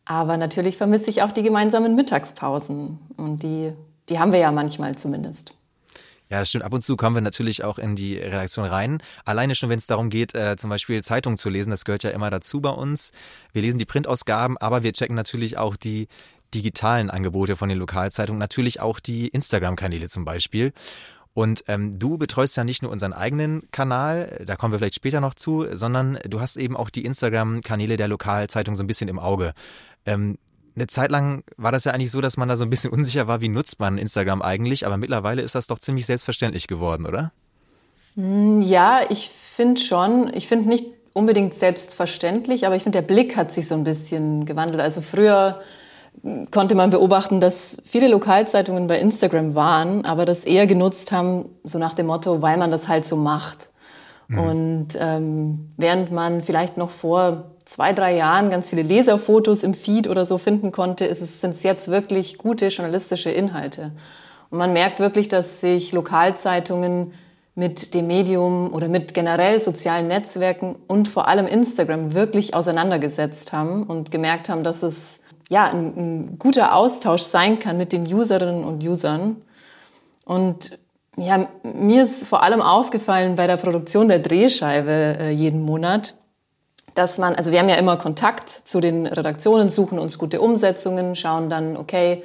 Aber 0.05 0.37
natürlich 0.37 0.77
vermisse 0.77 1.09
ich 1.09 1.21
auch 1.21 1.31
die 1.33 1.43
gemeinsamen 1.43 1.95
Mittagspausen. 1.95 2.97
Und 3.17 3.43
die, 3.43 3.73
die 4.07 4.19
haben 4.19 4.31
wir 4.31 4.39
ja 4.39 4.53
manchmal 4.53 4.95
zumindest. 4.95 5.53
Ja, 6.33 6.39
das 6.39 6.49
stimmt. 6.49 6.65
Ab 6.65 6.73
und 6.73 6.83
zu 6.83 6.97
kommen 6.97 7.15
wir 7.15 7.21
natürlich 7.21 7.63
auch 7.63 7.77
in 7.77 7.95
die 7.95 8.17
Redaktion 8.17 8.65
rein. 8.65 9.03
Alleine 9.23 9.53
schon, 9.53 9.69
wenn 9.69 9.77
es 9.77 9.85
darum 9.85 10.09
geht, 10.09 10.33
äh, 10.33 10.57
zum 10.57 10.71
Beispiel 10.71 11.03
Zeitungen 11.03 11.37
zu 11.37 11.47
lesen, 11.47 11.69
das 11.69 11.85
gehört 11.85 12.01
ja 12.01 12.09
immer 12.09 12.31
dazu 12.31 12.59
bei 12.59 12.71
uns. 12.71 13.11
Wir 13.51 13.61
lesen 13.61 13.77
die 13.77 13.85
Printausgaben, 13.85 14.57
aber 14.57 14.81
wir 14.81 14.93
checken 14.93 15.15
natürlich 15.15 15.59
auch 15.59 15.75
die 15.75 16.07
digitalen 16.55 17.11
Angebote 17.11 17.55
von 17.55 17.69
den 17.69 17.77
Lokalzeitungen, 17.77 18.39
natürlich 18.39 18.81
auch 18.81 18.99
die 18.99 19.27
Instagram-Kanäle 19.27 20.09
zum 20.09 20.25
Beispiel. 20.25 20.73
Und 21.35 21.65
ähm, 21.67 21.99
du 21.99 22.17
betreust 22.17 22.57
ja 22.57 22.63
nicht 22.63 22.81
nur 22.81 22.91
unseren 22.91 23.13
eigenen 23.13 23.69
Kanal, 23.69 24.43
da 24.43 24.55
kommen 24.55 24.71
wir 24.71 24.79
vielleicht 24.79 24.95
später 24.95 25.21
noch 25.21 25.35
zu, 25.35 25.67
sondern 25.71 26.17
du 26.27 26.41
hast 26.41 26.57
eben 26.57 26.75
auch 26.75 26.89
die 26.89 27.05
Instagram-Kanäle 27.05 27.95
der 27.95 28.07
Lokalzeitung 28.07 28.75
so 28.75 28.83
ein 28.83 28.87
bisschen 28.87 29.07
im 29.07 29.19
Auge. 29.19 29.53
Ähm, 30.07 30.39
eine 30.75 30.87
Zeit 30.87 31.11
lang 31.11 31.43
war 31.57 31.71
das 31.71 31.83
ja 31.83 31.91
eigentlich 31.91 32.11
so, 32.11 32.21
dass 32.21 32.37
man 32.37 32.49
da 32.49 32.55
so 32.55 32.63
ein 32.63 32.69
bisschen 32.69 32.91
unsicher 32.93 33.27
war, 33.27 33.41
wie 33.41 33.49
nutzt 33.49 33.79
man 33.79 33.97
Instagram 33.97 34.41
eigentlich, 34.41 34.85
aber 34.85 34.97
mittlerweile 34.97 35.41
ist 35.41 35.55
das 35.55 35.67
doch 35.67 35.79
ziemlich 35.79 36.05
selbstverständlich 36.05 36.67
geworden, 36.67 37.05
oder? 37.05 37.31
Hm, 38.15 38.61
ja, 38.61 39.01
ich 39.09 39.29
finde 39.29 39.81
schon. 39.81 40.31
Ich 40.33 40.47
finde 40.47 40.69
nicht 40.69 40.85
unbedingt 41.13 41.53
selbstverständlich, 41.53 42.65
aber 42.65 42.75
ich 42.75 42.83
finde, 42.83 42.99
der 42.99 43.07
Blick 43.07 43.35
hat 43.35 43.53
sich 43.53 43.67
so 43.67 43.75
ein 43.75 43.83
bisschen 43.83 44.45
gewandelt. 44.45 44.81
Also 44.81 45.01
früher 45.01 45.61
konnte 46.51 46.75
man 46.75 46.89
beobachten, 46.89 47.39
dass 47.39 47.77
viele 47.83 48.07
Lokalzeitungen 48.07 48.87
bei 48.87 48.99
Instagram 48.99 49.55
waren, 49.55 50.05
aber 50.05 50.25
das 50.25 50.45
eher 50.45 50.67
genutzt 50.67 51.11
haben, 51.11 51.49
so 51.63 51.79
nach 51.79 51.93
dem 51.93 52.07
Motto, 52.07 52.41
weil 52.41 52.57
man 52.57 52.71
das 52.71 52.87
halt 52.87 53.05
so 53.05 53.15
macht. 53.15 53.69
Mhm. 54.27 54.39
Und 54.39 54.87
ähm, 54.99 55.73
während 55.77 56.11
man 56.11 56.41
vielleicht 56.41 56.77
noch 56.77 56.89
vor 56.89 57.51
zwei, 57.65 57.93
drei 57.93 58.15
Jahren 58.15 58.49
ganz 58.49 58.69
viele 58.69 58.81
Leserfotos 58.81 59.63
im 59.63 59.73
Feed 59.73 60.07
oder 60.07 60.25
so 60.25 60.37
finden 60.37 60.71
konnte, 60.71 61.13
sind 61.13 61.55
es 61.55 61.63
jetzt 61.63 61.87
wirklich 61.89 62.37
gute 62.37 62.67
journalistische 62.67 63.29
Inhalte. 63.29 63.91
Und 64.49 64.57
man 64.57 64.73
merkt 64.73 64.99
wirklich, 64.99 65.29
dass 65.29 65.61
sich 65.61 65.91
Lokalzeitungen 65.93 67.13
mit 67.55 67.93
dem 67.93 68.07
Medium 68.07 68.73
oder 68.73 68.87
mit 68.87 69.13
generell 69.13 69.61
sozialen 69.61 70.07
Netzwerken 70.07 70.75
und 70.87 71.07
vor 71.07 71.27
allem 71.27 71.47
Instagram 71.47 72.13
wirklich 72.13 72.53
auseinandergesetzt 72.55 73.53
haben 73.53 73.83
und 73.83 74.11
gemerkt 74.11 74.49
haben, 74.49 74.63
dass 74.63 74.81
es 74.81 75.19
ja 75.49 75.65
ein, 75.65 75.93
ein 75.95 76.39
guter 76.39 76.75
Austausch 76.75 77.21
sein 77.21 77.59
kann 77.59 77.77
mit 77.77 77.93
den 77.93 78.11
Userinnen 78.11 78.63
und 78.63 78.83
Usern. 78.83 79.37
Und 80.25 80.79
ja, 81.15 81.47
mir 81.61 82.03
ist 82.03 82.25
vor 82.25 82.41
allem 82.41 82.61
aufgefallen 82.61 83.35
bei 83.35 83.45
der 83.45 83.57
Produktion 83.57 84.07
der 84.07 84.19
Drehscheibe 84.19 85.17
äh, 85.19 85.29
jeden 85.29 85.61
Monat, 85.61 86.15
dass 86.95 87.17
man, 87.17 87.35
also 87.35 87.51
wir 87.51 87.59
haben 87.59 87.69
ja 87.69 87.75
immer 87.75 87.97
Kontakt 87.97 88.49
zu 88.49 88.79
den 88.79 89.07
Redaktionen, 89.07 89.69
suchen 89.69 89.99
uns 89.99 90.17
gute 90.17 90.41
Umsetzungen, 90.41 91.15
schauen 91.15 91.49
dann, 91.49 91.77
okay, 91.77 92.23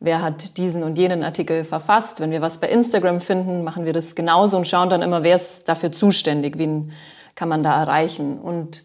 wer 0.00 0.22
hat 0.22 0.56
diesen 0.58 0.82
und 0.82 0.98
jenen 0.98 1.22
Artikel 1.22 1.64
verfasst. 1.64 2.20
Wenn 2.20 2.30
wir 2.30 2.40
was 2.40 2.58
bei 2.58 2.68
Instagram 2.68 3.20
finden, 3.20 3.64
machen 3.64 3.84
wir 3.84 3.92
das 3.92 4.14
genauso 4.14 4.56
und 4.56 4.66
schauen 4.66 4.90
dann 4.90 5.02
immer, 5.02 5.22
wer 5.22 5.36
ist 5.36 5.68
dafür 5.68 5.92
zuständig, 5.92 6.58
wen 6.58 6.92
kann 7.34 7.48
man 7.48 7.62
da 7.62 7.80
erreichen. 7.80 8.38
Und 8.38 8.84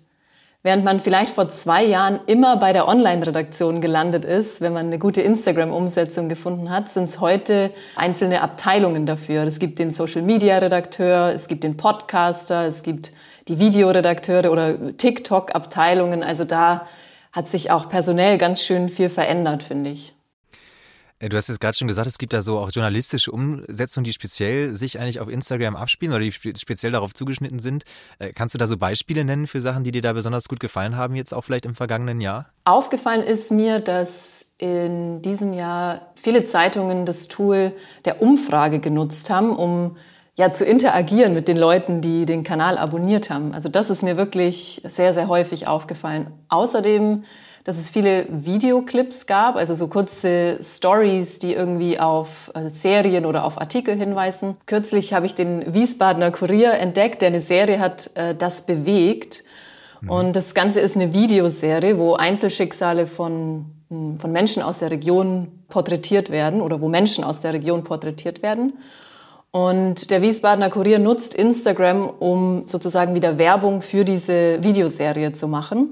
während 0.63 0.83
man 0.83 0.99
vielleicht 0.99 1.33
vor 1.33 1.49
zwei 1.49 1.83
Jahren 1.83 2.19
immer 2.27 2.57
bei 2.57 2.73
der 2.73 2.87
Online-Redaktion 2.87 3.81
gelandet 3.81 4.25
ist, 4.25 4.61
wenn 4.61 4.73
man 4.73 4.87
eine 4.87 4.99
gute 4.99 5.21
Instagram-Umsetzung 5.21 6.29
gefunden 6.29 6.69
hat, 6.69 6.89
sind 6.89 7.05
es 7.05 7.19
heute 7.19 7.71
einzelne 7.95 8.41
Abteilungen 8.41 9.05
dafür. 9.05 9.43
Es 9.43 9.59
gibt 9.59 9.79
den 9.79 9.91
Social-Media-Redakteur, 9.91 11.33
es 11.33 11.47
gibt 11.47 11.63
den 11.63 11.77
Podcaster, 11.77 12.65
es 12.65 12.83
gibt 12.83 13.11
die 13.47 13.59
Videoredakteure 13.59 14.51
oder 14.51 14.95
TikTok-Abteilungen. 14.97 16.23
Also 16.23 16.45
da 16.45 16.87
hat 17.31 17.47
sich 17.47 17.71
auch 17.71 17.89
personell 17.89 18.37
ganz 18.37 18.61
schön 18.61 18.89
viel 18.89 19.09
verändert, 19.09 19.63
finde 19.63 19.91
ich. 19.91 20.13
Äh, 21.21 21.29
du 21.29 21.37
hast 21.37 21.47
jetzt 21.47 21.61
gerade 21.61 21.77
schon 21.77 21.87
gesagt, 21.87 22.07
es 22.07 22.17
gibt 22.17 22.33
da 22.33 22.41
so 22.41 22.57
auch 22.57 22.71
journalistische 22.71 23.31
Umsetzungen, 23.31 24.03
die 24.03 24.13
speziell 24.13 24.75
sich 24.75 24.99
eigentlich 24.99 25.19
auf 25.19 25.29
Instagram 25.29 25.75
abspielen 25.75 26.13
oder 26.13 26.23
die 26.23 26.31
speziell 26.31 26.91
darauf 26.91 27.13
zugeschnitten 27.13 27.59
sind. 27.59 27.83
Äh, 28.19 28.33
kannst 28.33 28.55
du 28.55 28.57
da 28.57 28.67
so 28.67 28.77
Beispiele 28.77 29.23
nennen 29.23 29.47
für 29.47 29.61
Sachen, 29.61 29.83
die 29.83 29.91
dir 29.91 30.01
da 30.01 30.13
besonders 30.13 30.47
gut 30.47 30.59
gefallen 30.59 30.97
haben, 30.97 31.15
jetzt 31.15 31.33
auch 31.33 31.43
vielleicht 31.43 31.65
im 31.65 31.75
vergangenen 31.75 32.21
Jahr? 32.21 32.49
Aufgefallen 32.65 33.21
ist 33.21 33.51
mir, 33.51 33.79
dass 33.79 34.45
in 34.57 35.21
diesem 35.21 35.53
Jahr 35.53 36.11
viele 36.21 36.45
Zeitungen 36.45 37.05
das 37.05 37.27
Tool 37.27 37.73
der 38.05 38.21
Umfrage 38.21 38.79
genutzt 38.79 39.29
haben, 39.29 39.55
um 39.55 39.97
ja 40.35 40.51
zu 40.51 40.65
interagieren 40.65 41.33
mit 41.33 41.47
den 41.47 41.57
Leuten, 41.57 42.01
die 42.01 42.25
den 42.25 42.43
Kanal 42.43 42.77
abonniert 42.77 43.29
haben. 43.29 43.53
Also 43.53 43.69
das 43.69 43.89
ist 43.89 44.03
mir 44.03 44.17
wirklich 44.17 44.81
sehr, 44.85 45.13
sehr 45.13 45.27
häufig 45.27 45.67
aufgefallen. 45.67 46.31
Außerdem 46.49 47.23
dass 47.63 47.77
es 47.77 47.89
viele 47.89 48.25
Videoclips 48.29 49.27
gab, 49.27 49.55
also 49.55 49.75
so 49.75 49.87
kurze 49.87 50.57
Stories, 50.61 51.39
die 51.39 51.53
irgendwie 51.53 51.99
auf 51.99 52.51
äh, 52.55 52.69
Serien 52.69 53.25
oder 53.25 53.45
auf 53.45 53.59
Artikel 53.59 53.95
hinweisen. 53.95 54.57
Kürzlich 54.65 55.13
habe 55.13 55.25
ich 55.25 55.35
den 55.35 55.73
Wiesbadener 55.73 56.31
Kurier 56.31 56.73
entdeckt, 56.73 57.21
der 57.21 57.27
eine 57.27 57.41
Serie 57.41 57.79
hat, 57.79 58.11
äh, 58.15 58.33
das 58.33 58.65
bewegt. 58.65 59.43
Mhm. 60.01 60.09
Und 60.09 60.35
das 60.35 60.55
Ganze 60.55 60.79
ist 60.79 60.95
eine 60.95 61.13
Videoserie, 61.13 61.99
wo 61.99 62.15
Einzelschicksale 62.15 63.05
von, 63.05 63.65
hm, 63.89 64.19
von 64.19 64.31
Menschen 64.31 64.63
aus 64.63 64.79
der 64.79 64.89
Region 64.89 65.47
porträtiert 65.69 66.31
werden 66.31 66.61
oder 66.61 66.81
wo 66.81 66.87
Menschen 66.87 67.23
aus 67.23 67.41
der 67.41 67.53
Region 67.53 67.83
porträtiert 67.83 68.41
werden. 68.41 68.73
Und 69.51 70.11
der 70.11 70.21
Wiesbadener 70.21 70.69
Kurier 70.69 70.97
nutzt 70.97 71.33
Instagram, 71.33 72.07
um 72.07 72.65
sozusagen 72.67 73.15
wieder 73.15 73.37
Werbung 73.37 73.81
für 73.81 74.05
diese 74.05 74.63
Videoserie 74.63 75.33
zu 75.33 75.49
machen. 75.49 75.91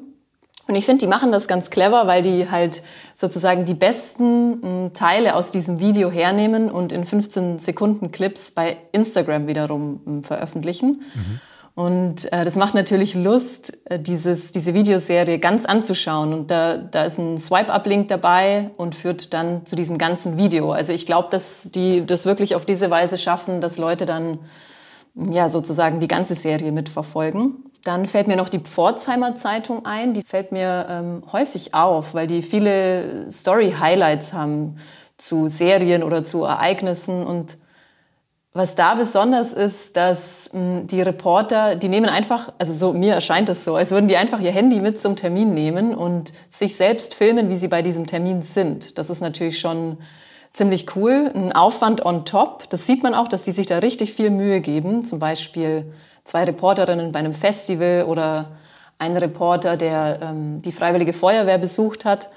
Und 0.69 0.75
ich 0.75 0.85
finde, 0.85 0.99
die 0.99 1.07
machen 1.07 1.31
das 1.31 1.47
ganz 1.47 1.71
clever, 1.71 2.05
weil 2.05 2.21
die 2.21 2.49
halt 2.49 2.83
sozusagen 3.15 3.65
die 3.65 3.73
besten 3.73 4.61
hm, 4.61 4.93
Teile 4.93 5.35
aus 5.35 5.49
diesem 5.49 5.79
Video 5.79 6.11
hernehmen 6.11 6.69
und 6.69 6.91
in 6.91 7.05
15 7.05 7.57
Sekunden 7.57 8.11
Clips 8.11 8.51
bei 8.51 8.77
Instagram 8.91 9.47
wiederum 9.47 9.99
hm, 10.05 10.23
veröffentlichen. 10.23 11.01
Mhm. 11.13 11.41
Und 11.79 12.29
äh, 12.33 12.43
das 12.43 12.57
macht 12.57 12.73
natürlich 12.73 13.15
Lust, 13.15 13.77
äh, 13.85 13.97
dieses, 13.97 14.51
diese 14.51 14.73
Videoserie 14.73 15.39
ganz 15.39 15.63
anzuschauen. 15.63 16.33
Und 16.33 16.51
da, 16.51 16.75
da 16.75 17.03
ist 17.03 17.17
ein 17.19 17.37
Swipe-Up-Link 17.37 18.09
dabei 18.09 18.65
und 18.75 18.95
führt 18.95 19.33
dann 19.33 19.65
zu 19.65 19.77
diesem 19.77 19.97
ganzen 19.97 20.37
Video. 20.37 20.73
Also 20.73 20.91
ich 20.91 21.05
glaube, 21.05 21.29
dass 21.31 21.71
die 21.71 22.05
das 22.05 22.25
wirklich 22.25 22.55
auf 22.55 22.65
diese 22.65 22.89
Weise 22.89 23.17
schaffen, 23.17 23.61
dass 23.61 23.77
Leute 23.77 24.05
dann 24.05 24.39
ja 25.15 25.49
sozusagen 25.49 26.01
die 26.01 26.09
ganze 26.09 26.35
Serie 26.35 26.73
mitverfolgen. 26.73 27.63
Dann 27.85 28.07
fällt 28.07 28.27
mir 28.27 28.35
noch 28.35 28.49
die 28.49 28.59
Pforzheimer 28.59 29.37
Zeitung 29.37 29.85
ein. 29.85 30.13
Die 30.13 30.23
fällt 30.23 30.51
mir 30.51 30.85
ähm, 30.89 31.23
häufig 31.31 31.75
auf, 31.75 32.13
weil 32.13 32.27
die 32.27 32.41
viele 32.41 33.31
Story-Highlights 33.31 34.33
haben 34.33 34.75
zu 35.17 35.47
Serien 35.47 36.03
oder 36.03 36.25
zu 36.25 36.43
Ereignissen. 36.43 37.25
Und 37.25 37.55
was 38.51 38.75
da 38.75 38.95
besonders 38.95 39.53
ist, 39.53 39.95
dass 39.95 40.49
mh, 40.51 40.59
hm, 40.59 40.87
die 40.87 41.01
Reporter, 41.01 41.75
die 41.75 41.87
nehmen 41.87 42.09
einfach, 42.09 42.51
also 42.57 42.73
so 42.73 42.93
mir 42.93 43.13
erscheint 43.13 43.49
es 43.49 43.63
so, 43.63 43.75
als 43.75 43.91
würden 43.91 44.07
die 44.07 44.17
einfach 44.17 44.39
ihr 44.39 44.51
Handy 44.51 44.79
mit 44.79 44.99
zum 44.99 45.15
Termin 45.15 45.53
nehmen 45.53 45.93
und 45.93 46.33
sich 46.49 46.75
selbst 46.75 47.13
filmen, 47.13 47.49
wie 47.49 47.57
sie 47.57 47.67
bei 47.67 47.81
diesem 47.81 48.07
Termin 48.07 48.41
sind. 48.41 48.97
Das 48.97 49.09
ist 49.09 49.21
natürlich 49.21 49.59
schon 49.59 49.97
ziemlich 50.53 50.95
cool. 50.95 51.31
Ein 51.33 51.53
Aufwand 51.53 52.05
on 52.05 52.25
top. 52.25 52.69
Das 52.69 52.87
sieht 52.87 53.03
man 53.03 53.13
auch, 53.13 53.27
dass 53.27 53.43
die 53.43 53.51
sich 53.51 53.67
da 53.67 53.77
richtig 53.79 54.13
viel 54.13 54.31
Mühe 54.31 54.61
geben. 54.61 55.05
Zum 55.05 55.19
Beispiel 55.19 55.93
zwei 56.23 56.43
Reporterinnen 56.43 57.11
bei 57.11 57.19
einem 57.19 57.35
Festival 57.35 58.05
oder 58.05 58.57
ein 58.97 59.15
Reporter, 59.15 59.77
der 59.77 60.19
ähm, 60.21 60.61
die 60.61 60.71
Freiwillige 60.71 61.13
Feuerwehr 61.13 61.59
besucht 61.59 62.03
hat. 62.03 62.29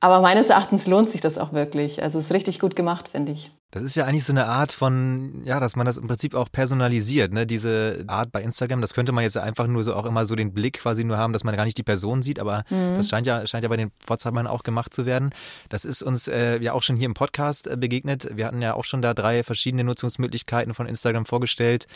Aber 0.00 0.20
meines 0.20 0.50
Erachtens 0.50 0.86
lohnt 0.86 1.10
sich 1.10 1.20
das 1.20 1.38
auch 1.38 1.52
wirklich. 1.52 2.02
Also 2.02 2.18
es 2.18 2.26
ist 2.26 2.32
richtig 2.32 2.60
gut 2.60 2.76
gemacht, 2.76 3.08
finde 3.08 3.32
ich. 3.32 3.50
Das 3.70 3.82
ist 3.82 3.96
ja 3.96 4.06
eigentlich 4.06 4.24
so 4.24 4.32
eine 4.32 4.46
Art 4.46 4.72
von, 4.72 5.42
ja, 5.44 5.60
dass 5.60 5.76
man 5.76 5.84
das 5.84 5.98
im 5.98 6.06
Prinzip 6.06 6.34
auch 6.34 6.50
personalisiert, 6.50 7.34
ne? 7.34 7.46
Diese 7.46 8.02
Art 8.06 8.32
bei 8.32 8.42
Instagram, 8.42 8.80
das 8.80 8.94
könnte 8.94 9.12
man 9.12 9.24
jetzt 9.24 9.36
einfach 9.36 9.66
nur 9.66 9.84
so 9.84 9.94
auch 9.94 10.06
immer 10.06 10.24
so 10.24 10.34
den 10.34 10.54
Blick 10.54 10.78
quasi 10.78 11.04
nur 11.04 11.18
haben, 11.18 11.34
dass 11.34 11.44
man 11.44 11.54
gar 11.54 11.66
nicht 11.66 11.76
die 11.76 11.82
Person 11.82 12.22
sieht, 12.22 12.38
aber 12.40 12.64
mhm. 12.70 12.96
das 12.96 13.10
scheint 13.10 13.26
ja, 13.26 13.46
scheint 13.46 13.64
ja 13.64 13.68
bei 13.68 13.76
den 13.76 13.90
Pforzheimern 14.00 14.46
auch 14.46 14.62
gemacht 14.62 14.94
zu 14.94 15.04
werden. 15.04 15.34
Das 15.68 15.84
ist 15.84 16.02
uns 16.02 16.28
äh, 16.28 16.58
ja 16.62 16.72
auch 16.72 16.82
schon 16.82 16.96
hier 16.96 17.04
im 17.04 17.12
Podcast 17.12 17.66
äh, 17.66 17.76
begegnet. 17.76 18.30
Wir 18.34 18.46
hatten 18.46 18.62
ja 18.62 18.72
auch 18.72 18.84
schon 18.84 19.02
da 19.02 19.12
drei 19.12 19.44
verschiedene 19.44 19.84
Nutzungsmöglichkeiten 19.84 20.72
von 20.72 20.86
Instagram 20.86 21.26
vorgestellt. 21.26 21.88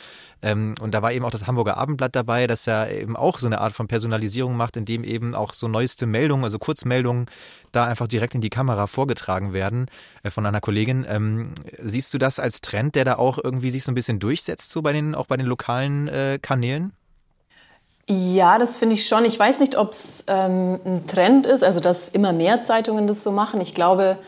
Ähm, 0.42 0.74
und 0.78 0.92
da 0.92 1.00
war 1.00 1.12
eben 1.12 1.24
auch 1.24 1.30
das 1.30 1.46
Hamburger 1.46 1.78
Abendblatt 1.78 2.14
dabei, 2.14 2.46
das 2.46 2.66
ja 2.66 2.86
eben 2.86 3.16
auch 3.16 3.38
so 3.38 3.46
eine 3.46 3.62
Art 3.62 3.72
von 3.72 3.88
Personalisierung 3.88 4.58
macht, 4.58 4.76
in 4.76 4.84
dem 4.84 5.04
eben 5.04 5.34
auch 5.34 5.54
so 5.54 5.68
neueste 5.68 6.04
Meldungen, 6.04 6.44
also 6.44 6.58
Kurzmeldungen, 6.58 7.26
da 7.72 7.86
einfach 7.86 8.06
direkt 8.06 8.34
in 8.34 8.42
die 8.42 8.50
Kamera 8.50 8.86
vorgetragen 8.86 9.54
werden 9.54 9.86
äh, 10.22 10.28
von 10.28 10.44
einer 10.44 10.60
Kollegin. 10.60 11.06
Ähm, 11.08 11.54
Siehst 11.78 12.12
du 12.14 12.18
das 12.18 12.38
als 12.38 12.60
Trend, 12.60 12.94
der 12.94 13.04
da 13.04 13.16
auch 13.16 13.38
irgendwie 13.42 13.70
sich 13.70 13.84
so 13.84 13.92
ein 13.92 13.94
bisschen 13.94 14.18
durchsetzt, 14.18 14.72
so 14.72 14.82
bei 14.82 14.92
den, 14.92 15.14
auch 15.14 15.26
bei 15.26 15.36
den 15.36 15.46
lokalen 15.46 16.08
äh, 16.08 16.38
Kanälen? 16.40 16.92
Ja, 18.08 18.58
das 18.58 18.76
finde 18.76 18.94
ich 18.96 19.06
schon. 19.06 19.24
Ich 19.24 19.38
weiß 19.38 19.60
nicht, 19.60 19.76
ob 19.76 19.92
es 19.92 20.24
ähm, 20.26 20.80
ein 20.84 21.06
Trend 21.06 21.46
ist, 21.46 21.62
also 21.62 21.80
dass 21.80 22.08
immer 22.08 22.32
mehr 22.32 22.60
Zeitungen 22.62 23.06
das 23.06 23.22
so 23.22 23.30
machen. 23.30 23.60
Ich 23.60 23.74
glaube, 23.74 24.18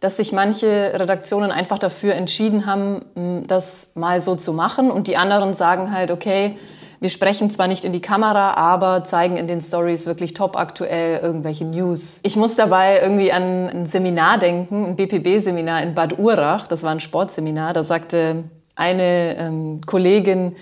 dass 0.00 0.18
sich 0.18 0.32
manche 0.32 0.92
Redaktionen 0.94 1.50
einfach 1.50 1.78
dafür 1.78 2.14
entschieden 2.14 2.66
haben, 2.66 3.44
das 3.46 3.88
mal 3.94 4.20
so 4.20 4.36
zu 4.36 4.52
machen 4.52 4.90
und 4.90 5.06
die 5.06 5.16
anderen 5.16 5.54
sagen 5.54 5.92
halt, 5.92 6.10
okay, 6.10 6.58
wir 7.04 7.10
sprechen 7.10 7.50
zwar 7.50 7.68
nicht 7.68 7.84
in 7.84 7.92
die 7.92 8.00
Kamera, 8.00 8.54
aber 8.54 9.04
zeigen 9.04 9.36
in 9.36 9.46
den 9.46 9.60
Stories 9.60 10.06
wirklich 10.06 10.32
top 10.32 10.56
aktuell 10.56 11.20
irgendwelche 11.22 11.66
News. 11.66 12.18
Ich 12.22 12.34
muss 12.34 12.56
dabei 12.56 12.98
irgendwie 12.98 13.30
an 13.30 13.68
ein 13.68 13.84
Seminar 13.84 14.38
denken, 14.38 14.86
ein 14.86 14.96
BPB-Seminar 14.96 15.82
in 15.82 15.94
Bad 15.94 16.18
Urach. 16.18 16.66
Das 16.66 16.82
war 16.82 16.92
ein 16.92 17.00
Sportseminar. 17.00 17.74
Da 17.74 17.82
sagte 17.82 18.44
eine 18.74 19.36
ähm, 19.36 19.82
Kollegin, 19.84 20.56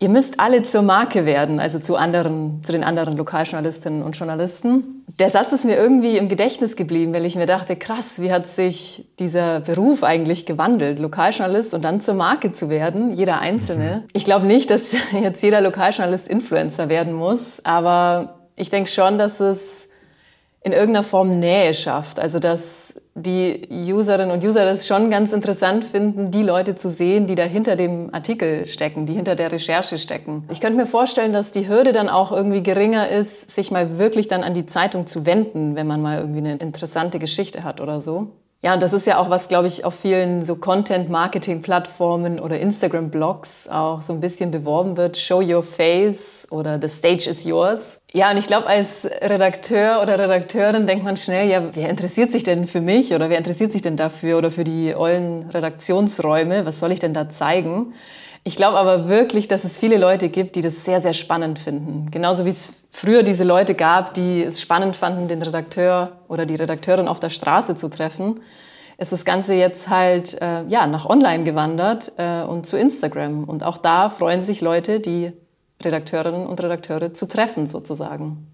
ihr 0.00 0.08
müsst 0.08 0.38
alle 0.40 0.62
zur 0.62 0.82
Marke 0.82 1.26
werden, 1.26 1.60
also 1.60 1.78
zu 1.78 1.96
anderen, 1.96 2.62
zu 2.64 2.72
den 2.72 2.84
anderen 2.84 3.16
Lokaljournalistinnen 3.16 4.02
und 4.02 4.16
Journalisten. 4.16 5.04
Der 5.18 5.30
Satz 5.30 5.52
ist 5.52 5.64
mir 5.64 5.76
irgendwie 5.76 6.16
im 6.16 6.28
Gedächtnis 6.28 6.76
geblieben, 6.76 7.12
weil 7.12 7.24
ich 7.24 7.36
mir 7.36 7.46
dachte, 7.46 7.76
krass, 7.76 8.20
wie 8.20 8.32
hat 8.32 8.46
sich 8.46 9.06
dieser 9.18 9.60
Beruf 9.60 10.04
eigentlich 10.04 10.46
gewandelt, 10.46 10.98
Lokaljournalist 10.98 11.74
und 11.74 11.84
dann 11.84 12.00
zur 12.00 12.14
Marke 12.14 12.52
zu 12.52 12.70
werden, 12.70 13.12
jeder 13.12 13.40
Einzelne. 13.40 14.02
Mhm. 14.02 14.08
Ich 14.12 14.24
glaube 14.24 14.46
nicht, 14.46 14.70
dass 14.70 14.92
jetzt 15.22 15.42
jeder 15.42 15.60
Lokaljournalist 15.60 16.28
Influencer 16.28 16.88
werden 16.88 17.12
muss, 17.12 17.60
aber 17.64 18.50
ich 18.54 18.70
denke 18.70 18.90
schon, 18.90 19.18
dass 19.18 19.40
es 19.40 19.87
in 20.68 20.74
irgendeiner 20.74 21.04
Form 21.04 21.38
Nähe 21.38 21.74
schafft. 21.74 22.20
Also 22.20 22.38
dass 22.38 22.94
die 23.14 23.62
Userinnen 23.70 24.30
und 24.30 24.44
User 24.44 24.64
das 24.64 24.86
schon 24.86 25.10
ganz 25.10 25.32
interessant 25.32 25.84
finden, 25.84 26.30
die 26.30 26.42
Leute 26.42 26.76
zu 26.76 26.88
sehen, 26.88 27.26
die 27.26 27.34
da 27.34 27.42
hinter 27.42 27.74
dem 27.74 28.14
Artikel 28.14 28.66
stecken, 28.66 29.06
die 29.06 29.14
hinter 29.14 29.34
der 29.34 29.50
Recherche 29.50 29.98
stecken. 29.98 30.44
Ich 30.50 30.60
könnte 30.60 30.78
mir 30.78 30.86
vorstellen, 30.86 31.32
dass 31.32 31.50
die 31.50 31.68
Hürde 31.68 31.92
dann 31.92 32.08
auch 32.08 32.30
irgendwie 32.30 32.62
geringer 32.62 33.08
ist, 33.08 33.50
sich 33.50 33.70
mal 33.70 33.98
wirklich 33.98 34.28
dann 34.28 34.44
an 34.44 34.54
die 34.54 34.66
Zeitung 34.66 35.06
zu 35.06 35.26
wenden, 35.26 35.74
wenn 35.74 35.86
man 35.86 36.00
mal 36.00 36.20
irgendwie 36.20 36.38
eine 36.38 36.56
interessante 36.56 37.18
Geschichte 37.18 37.64
hat 37.64 37.80
oder 37.80 38.00
so. 38.00 38.28
Ja, 38.60 38.74
und 38.74 38.82
das 38.82 38.92
ist 38.92 39.06
ja 39.06 39.18
auch 39.18 39.30
was, 39.30 39.46
glaube 39.46 39.68
ich, 39.68 39.84
auf 39.84 39.94
vielen 39.94 40.44
so 40.44 40.56
Content-Marketing-Plattformen 40.56 42.40
oder 42.40 42.58
Instagram-Blogs 42.58 43.68
auch 43.68 44.02
so 44.02 44.12
ein 44.12 44.18
bisschen 44.18 44.50
beworben 44.50 44.96
wird. 44.96 45.16
Show 45.16 45.40
your 45.40 45.62
face 45.62 46.44
oder 46.50 46.80
the 46.82 46.88
stage 46.88 47.30
is 47.30 47.44
yours. 47.44 48.00
Ja, 48.12 48.32
und 48.32 48.36
ich 48.36 48.48
glaube, 48.48 48.66
als 48.66 49.08
Redakteur 49.22 50.02
oder 50.02 50.18
Redakteurin 50.18 50.88
denkt 50.88 51.04
man 51.04 51.16
schnell, 51.16 51.48
ja, 51.48 51.62
wer 51.72 51.88
interessiert 51.88 52.32
sich 52.32 52.42
denn 52.42 52.66
für 52.66 52.80
mich 52.80 53.14
oder 53.14 53.30
wer 53.30 53.38
interessiert 53.38 53.70
sich 53.70 53.82
denn 53.82 53.96
dafür 53.96 54.38
oder 54.38 54.50
für 54.50 54.64
die 54.64 54.92
ollen 54.92 55.48
Redaktionsräume? 55.50 56.66
Was 56.66 56.80
soll 56.80 56.90
ich 56.90 56.98
denn 56.98 57.14
da 57.14 57.28
zeigen? 57.28 57.94
Ich 58.48 58.56
glaube 58.56 58.78
aber 58.78 59.10
wirklich, 59.10 59.46
dass 59.46 59.64
es 59.64 59.76
viele 59.76 59.98
Leute 59.98 60.30
gibt, 60.30 60.56
die 60.56 60.62
das 60.62 60.82
sehr, 60.82 61.02
sehr 61.02 61.12
spannend 61.12 61.58
finden. 61.58 62.10
Genauso 62.10 62.46
wie 62.46 62.48
es 62.48 62.72
früher 62.90 63.22
diese 63.22 63.44
Leute 63.44 63.74
gab, 63.74 64.14
die 64.14 64.42
es 64.42 64.62
spannend 64.62 64.96
fanden, 64.96 65.28
den 65.28 65.42
Redakteur 65.42 66.12
oder 66.28 66.46
die 66.46 66.54
Redakteurin 66.54 67.08
auf 67.08 67.20
der 67.20 67.28
Straße 67.28 67.76
zu 67.76 67.90
treffen, 67.90 68.40
ist 68.96 69.12
das 69.12 69.26
Ganze 69.26 69.52
jetzt 69.52 69.90
halt 69.90 70.40
äh, 70.40 70.64
ja, 70.66 70.86
nach 70.86 71.04
online 71.04 71.44
gewandert 71.44 72.12
äh, 72.16 72.40
und 72.40 72.66
zu 72.66 72.78
Instagram. 72.78 73.44
Und 73.44 73.64
auch 73.64 73.76
da 73.76 74.08
freuen 74.08 74.42
sich 74.42 74.62
Leute, 74.62 75.00
die 75.00 75.30
Redakteurinnen 75.84 76.46
und 76.46 76.62
Redakteure 76.62 77.12
zu 77.12 77.28
treffen 77.28 77.66
sozusagen. 77.66 78.46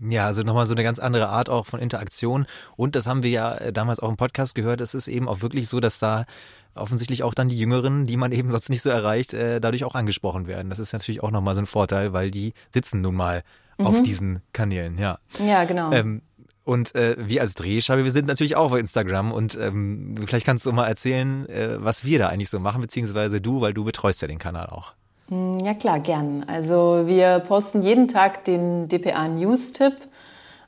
Ja, 0.00 0.26
also 0.26 0.42
nochmal 0.42 0.66
so 0.66 0.74
eine 0.74 0.82
ganz 0.82 0.98
andere 0.98 1.28
Art 1.28 1.48
auch 1.48 1.66
von 1.66 1.80
Interaktion. 1.80 2.46
Und 2.76 2.96
das 2.96 3.06
haben 3.06 3.22
wir 3.22 3.30
ja 3.30 3.54
äh, 3.54 3.72
damals 3.72 4.00
auch 4.00 4.08
im 4.08 4.16
Podcast 4.16 4.54
gehört. 4.54 4.80
Es 4.80 4.94
ist 4.94 5.08
eben 5.08 5.28
auch 5.28 5.40
wirklich 5.40 5.68
so, 5.68 5.80
dass 5.80 5.98
da 5.98 6.26
offensichtlich 6.74 7.22
auch 7.22 7.34
dann 7.34 7.48
die 7.48 7.58
Jüngeren, 7.58 8.06
die 8.06 8.16
man 8.16 8.32
eben 8.32 8.50
sonst 8.50 8.68
nicht 8.68 8.82
so 8.82 8.90
erreicht, 8.90 9.34
äh, 9.34 9.60
dadurch 9.60 9.84
auch 9.84 9.94
angesprochen 9.94 10.46
werden. 10.46 10.70
Das 10.70 10.78
ist 10.78 10.92
natürlich 10.92 11.22
auch 11.22 11.30
nochmal 11.30 11.54
so 11.54 11.62
ein 11.62 11.66
Vorteil, 11.66 12.12
weil 12.12 12.30
die 12.30 12.52
sitzen 12.72 13.00
nun 13.00 13.14
mal 13.14 13.42
mhm. 13.78 13.86
auf 13.86 14.02
diesen 14.02 14.42
Kanälen, 14.52 14.98
ja. 14.98 15.18
Ja, 15.44 15.64
genau. 15.64 15.92
Ähm, 15.92 16.22
und 16.64 16.96
äh, 16.96 17.14
wir 17.18 17.42
als 17.42 17.54
Drehscheibe, 17.54 18.02
wir 18.02 18.10
sind 18.10 18.26
natürlich 18.26 18.56
auch 18.56 18.72
auf 18.72 18.78
Instagram 18.78 19.30
und 19.30 19.56
ähm, 19.56 20.16
vielleicht 20.26 20.44
kannst 20.44 20.66
du 20.66 20.72
mal 20.72 20.88
erzählen, 20.88 21.48
äh, 21.48 21.76
was 21.78 22.04
wir 22.04 22.18
da 22.18 22.28
eigentlich 22.28 22.50
so 22.50 22.58
machen, 22.58 22.80
beziehungsweise 22.80 23.40
du, 23.40 23.60
weil 23.60 23.72
du 23.72 23.84
betreust 23.84 24.20
ja 24.20 24.28
den 24.28 24.38
Kanal 24.38 24.66
auch. 24.66 24.94
Hm, 25.28 25.58
ja 25.60 25.74
klar, 25.74 26.00
gern. 26.00 26.44
Also 26.46 27.02
wir 27.06 27.40
posten 27.40 27.82
jeden 27.82 28.08
Tag 28.08 28.44
den 28.44 28.88
DPA 28.88 29.28
News-Tipp. 29.28 29.94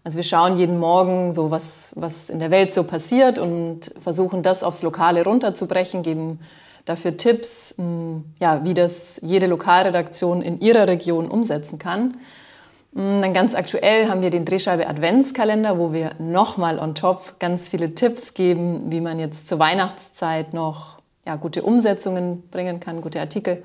Also 0.05 0.16
wir 0.16 0.25
schauen 0.25 0.57
jeden 0.57 0.79
Morgen 0.79 1.33
so, 1.33 1.51
was, 1.51 1.90
was 1.94 2.31
in 2.31 2.38
der 2.38 2.51
Welt 2.51 2.73
so 2.73 2.83
passiert 2.85 3.38
und 3.38 3.92
versuchen 4.01 4.42
das 4.42 4.62
aufs 4.62 4.83
Lokale 4.83 5.25
runterzubrechen, 5.25 6.03
geben 6.03 6.40
dafür 6.87 7.16
Tipps, 7.16 7.75
hm, 7.77 8.25
ja, 8.40 8.64
wie 8.64 8.75
das 8.75 9.21
jede 9.23 9.47
Lokalredaktion 9.47 10.42
in 10.42 10.59
ihrer 10.59 10.88
Region 10.88 11.29
umsetzen 11.29 11.79
kann. 11.79 12.16
Hm, 12.94 13.21
dann 13.21 13.35
ganz 13.35 13.55
aktuell 13.55 14.09
haben 14.09 14.23
wir 14.23 14.31
den 14.31 14.44
Drehscheibe 14.44 14.88
Adventskalender, 14.88 15.79
wo 15.79 15.92
wir 15.92 16.12
nochmal 16.18 16.79
on 16.79 16.94
top 16.94 17.38
ganz 17.38 17.68
viele 17.68 17.94
Tipps 17.94 18.35
geben, 18.35 18.90
wie 18.90 19.01
man 19.01 19.21
jetzt 19.21 19.49
zur 19.49 19.59
Weihnachtszeit 19.59 20.55
noch 20.55 20.99
ja, 21.27 21.37
gute 21.37 21.62
Umsetzungen 21.62 22.49
bringen 22.51 22.81
kann, 22.81 23.03
gute 23.03 23.21
Artikel 23.21 23.62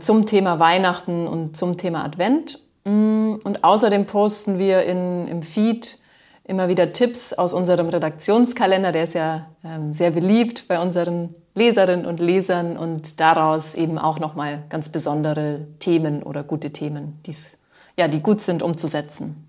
zum 0.00 0.26
Thema 0.26 0.58
Weihnachten 0.58 1.26
und 1.26 1.56
zum 1.56 1.76
Thema 1.76 2.04
Advent. 2.04 2.60
Mm, 2.84 3.34
und 3.42 3.64
außerdem 3.64 4.06
posten 4.06 4.58
wir 4.58 4.84
in, 4.84 5.28
im 5.28 5.42
Feed 5.42 5.98
immer 6.44 6.68
wieder 6.68 6.92
Tipps 6.92 7.32
aus 7.32 7.52
unserem 7.52 7.88
Redaktionskalender. 7.88 8.92
Der 8.92 9.04
ist 9.04 9.14
ja 9.14 9.46
ähm, 9.64 9.92
sehr 9.92 10.12
beliebt 10.12 10.68
bei 10.68 10.80
unseren 10.80 11.34
Leserinnen 11.54 12.06
und 12.06 12.20
Lesern 12.20 12.76
und 12.76 13.18
daraus 13.18 13.74
eben 13.74 13.98
auch 13.98 14.20
nochmal 14.20 14.62
ganz 14.68 14.88
besondere 14.88 15.66
Themen 15.78 16.22
oder 16.22 16.44
gute 16.44 16.70
Themen, 16.70 17.20
die's, 17.26 17.58
ja, 17.98 18.08
die 18.08 18.20
gut 18.22 18.42
sind 18.42 18.62
umzusetzen. 18.62 19.45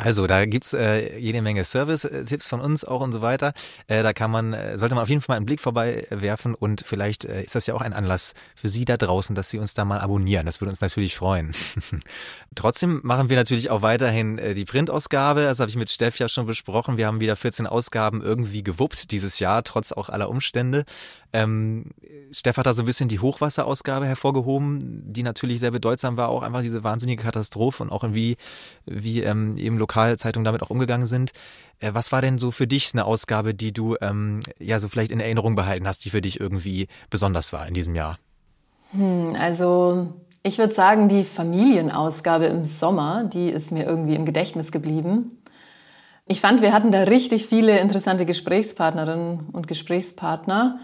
Also 0.00 0.26
da 0.26 0.46
gibt's 0.46 0.72
äh, 0.72 1.18
jede 1.18 1.42
Menge 1.42 1.62
Service-Tipps 1.62 2.46
von 2.46 2.60
uns 2.60 2.84
auch 2.84 3.02
und 3.02 3.12
so 3.12 3.20
weiter. 3.20 3.52
Äh, 3.86 4.02
da 4.02 4.14
kann 4.14 4.30
man, 4.30 4.54
äh, 4.54 4.78
sollte 4.78 4.94
man 4.94 5.02
auf 5.02 5.08
jeden 5.10 5.20
Fall 5.20 5.34
mal 5.34 5.36
einen 5.36 5.46
Blick 5.46 5.60
vorbei 5.60 6.06
werfen 6.08 6.54
und 6.54 6.82
vielleicht 6.86 7.26
äh, 7.26 7.42
ist 7.42 7.54
das 7.54 7.66
ja 7.66 7.74
auch 7.74 7.82
ein 7.82 7.92
Anlass 7.92 8.32
für 8.56 8.68
Sie 8.68 8.86
da 8.86 8.96
draußen, 8.96 9.34
dass 9.34 9.50
Sie 9.50 9.58
uns 9.58 9.74
da 9.74 9.84
mal 9.84 10.00
abonnieren. 10.00 10.46
Das 10.46 10.60
würde 10.60 10.70
uns 10.70 10.80
natürlich 10.80 11.14
freuen. 11.14 11.54
Trotzdem 12.54 13.00
machen 13.02 13.28
wir 13.28 13.36
natürlich 13.36 13.68
auch 13.68 13.82
weiterhin 13.82 14.38
äh, 14.38 14.54
die 14.54 14.64
Printausgabe. 14.64 15.42
Das 15.42 15.60
habe 15.60 15.70
ich 15.70 15.76
mit 15.76 15.90
Steff 15.90 16.18
ja 16.18 16.28
schon 16.28 16.46
besprochen. 16.46 16.96
Wir 16.96 17.06
haben 17.06 17.20
wieder 17.20 17.36
14 17.36 17.66
Ausgaben 17.66 18.22
irgendwie 18.22 18.62
gewuppt 18.62 19.10
dieses 19.10 19.38
Jahr, 19.38 19.62
trotz 19.64 19.92
auch 19.92 20.08
aller 20.08 20.30
Umstände. 20.30 20.84
Ähm, 21.32 21.86
Steff 22.32 22.56
hat 22.56 22.66
da 22.66 22.72
so 22.72 22.82
ein 22.82 22.86
bisschen 22.86 23.08
die 23.08 23.20
Hochwasserausgabe 23.20 24.06
hervorgehoben, 24.06 24.80
die 25.12 25.22
natürlich 25.22 25.60
sehr 25.60 25.70
bedeutsam 25.70 26.16
war, 26.16 26.28
auch 26.28 26.42
einfach 26.42 26.62
diese 26.62 26.82
wahnsinnige 26.82 27.22
Katastrophe 27.22 27.82
und 27.82 27.90
auch 27.90 28.04
wie, 28.12 28.36
wie 28.86 29.22
ähm, 29.22 29.56
eben 29.56 29.78
Lokalzeitungen 29.78 30.44
damit 30.44 30.62
auch 30.62 30.70
umgegangen 30.70 31.06
sind. 31.06 31.32
Äh, 31.78 31.94
was 31.94 32.12
war 32.12 32.22
denn 32.22 32.38
so 32.38 32.50
für 32.50 32.66
dich 32.66 32.90
eine 32.92 33.04
Ausgabe, 33.04 33.54
die 33.54 33.72
du 33.72 33.96
ähm, 34.00 34.40
ja 34.58 34.78
so 34.78 34.88
vielleicht 34.88 35.12
in 35.12 35.20
Erinnerung 35.20 35.54
behalten 35.54 35.86
hast, 35.86 36.04
die 36.04 36.10
für 36.10 36.20
dich 36.20 36.40
irgendwie 36.40 36.88
besonders 37.10 37.52
war 37.52 37.66
in 37.66 37.74
diesem 37.74 37.94
Jahr? 37.94 38.18
Hm, 38.92 39.36
also 39.38 40.12
ich 40.42 40.58
würde 40.58 40.74
sagen, 40.74 41.08
die 41.08 41.24
Familienausgabe 41.24 42.46
im 42.46 42.64
Sommer, 42.64 43.24
die 43.24 43.50
ist 43.50 43.72
mir 43.72 43.84
irgendwie 43.84 44.14
im 44.14 44.24
Gedächtnis 44.24 44.72
geblieben. 44.72 45.36
Ich 46.26 46.40
fand, 46.40 46.62
wir 46.62 46.72
hatten 46.72 46.92
da 46.92 47.02
richtig 47.02 47.46
viele 47.46 47.78
interessante 47.78 48.24
Gesprächspartnerinnen 48.24 49.48
und 49.52 49.66
Gesprächspartner 49.66 50.78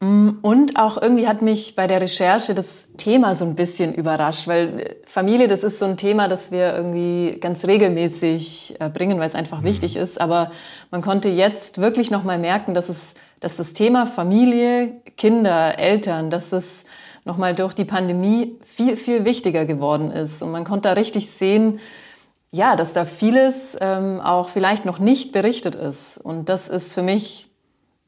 und 0.00 0.78
auch 0.78 1.02
irgendwie 1.02 1.26
hat 1.26 1.42
mich 1.42 1.74
bei 1.74 1.88
der 1.88 2.00
Recherche 2.00 2.54
das 2.54 2.86
Thema 2.96 3.34
so 3.34 3.44
ein 3.44 3.56
bisschen 3.56 3.92
überrascht, 3.92 4.46
weil 4.46 4.80
äh, 4.80 4.96
Familie, 5.06 5.48
das 5.48 5.64
ist 5.64 5.80
so 5.80 5.86
ein 5.86 5.96
Thema, 5.96 6.28
das 6.28 6.52
wir 6.52 6.74
irgendwie 6.76 7.38
ganz 7.40 7.64
regelmäßig 7.64 8.76
äh, 8.78 8.88
bringen, 8.90 9.18
weil 9.18 9.28
es 9.28 9.34
einfach 9.34 9.60
mhm. 9.60 9.66
wichtig 9.66 9.96
ist. 9.96 10.20
Aber 10.20 10.52
man 10.92 11.02
konnte 11.02 11.28
jetzt 11.28 11.78
wirklich 11.78 12.12
nochmal 12.12 12.38
merken, 12.38 12.74
dass 12.74 12.88
es, 12.88 13.14
dass 13.40 13.56
das 13.56 13.72
Thema 13.72 14.06
Familie, 14.06 15.00
Kinder, 15.16 15.80
Eltern, 15.80 16.30
dass 16.30 16.52
es 16.52 16.84
nochmal 17.24 17.56
durch 17.56 17.74
die 17.74 17.84
Pandemie 17.84 18.56
viel, 18.64 18.96
viel 18.96 19.24
wichtiger 19.24 19.64
geworden 19.64 20.12
ist. 20.12 20.42
Und 20.42 20.52
man 20.52 20.62
konnte 20.62 20.88
da 20.88 20.92
richtig 20.92 21.28
sehen, 21.28 21.80
ja, 22.52 22.76
dass 22.76 22.92
da 22.92 23.04
vieles 23.04 23.76
ähm, 23.80 24.20
auch 24.20 24.48
vielleicht 24.48 24.84
noch 24.84 25.00
nicht 25.00 25.32
berichtet 25.32 25.74
ist. 25.74 26.18
Und 26.18 26.48
das 26.48 26.68
ist 26.68 26.94
für 26.94 27.02
mich 27.02 27.47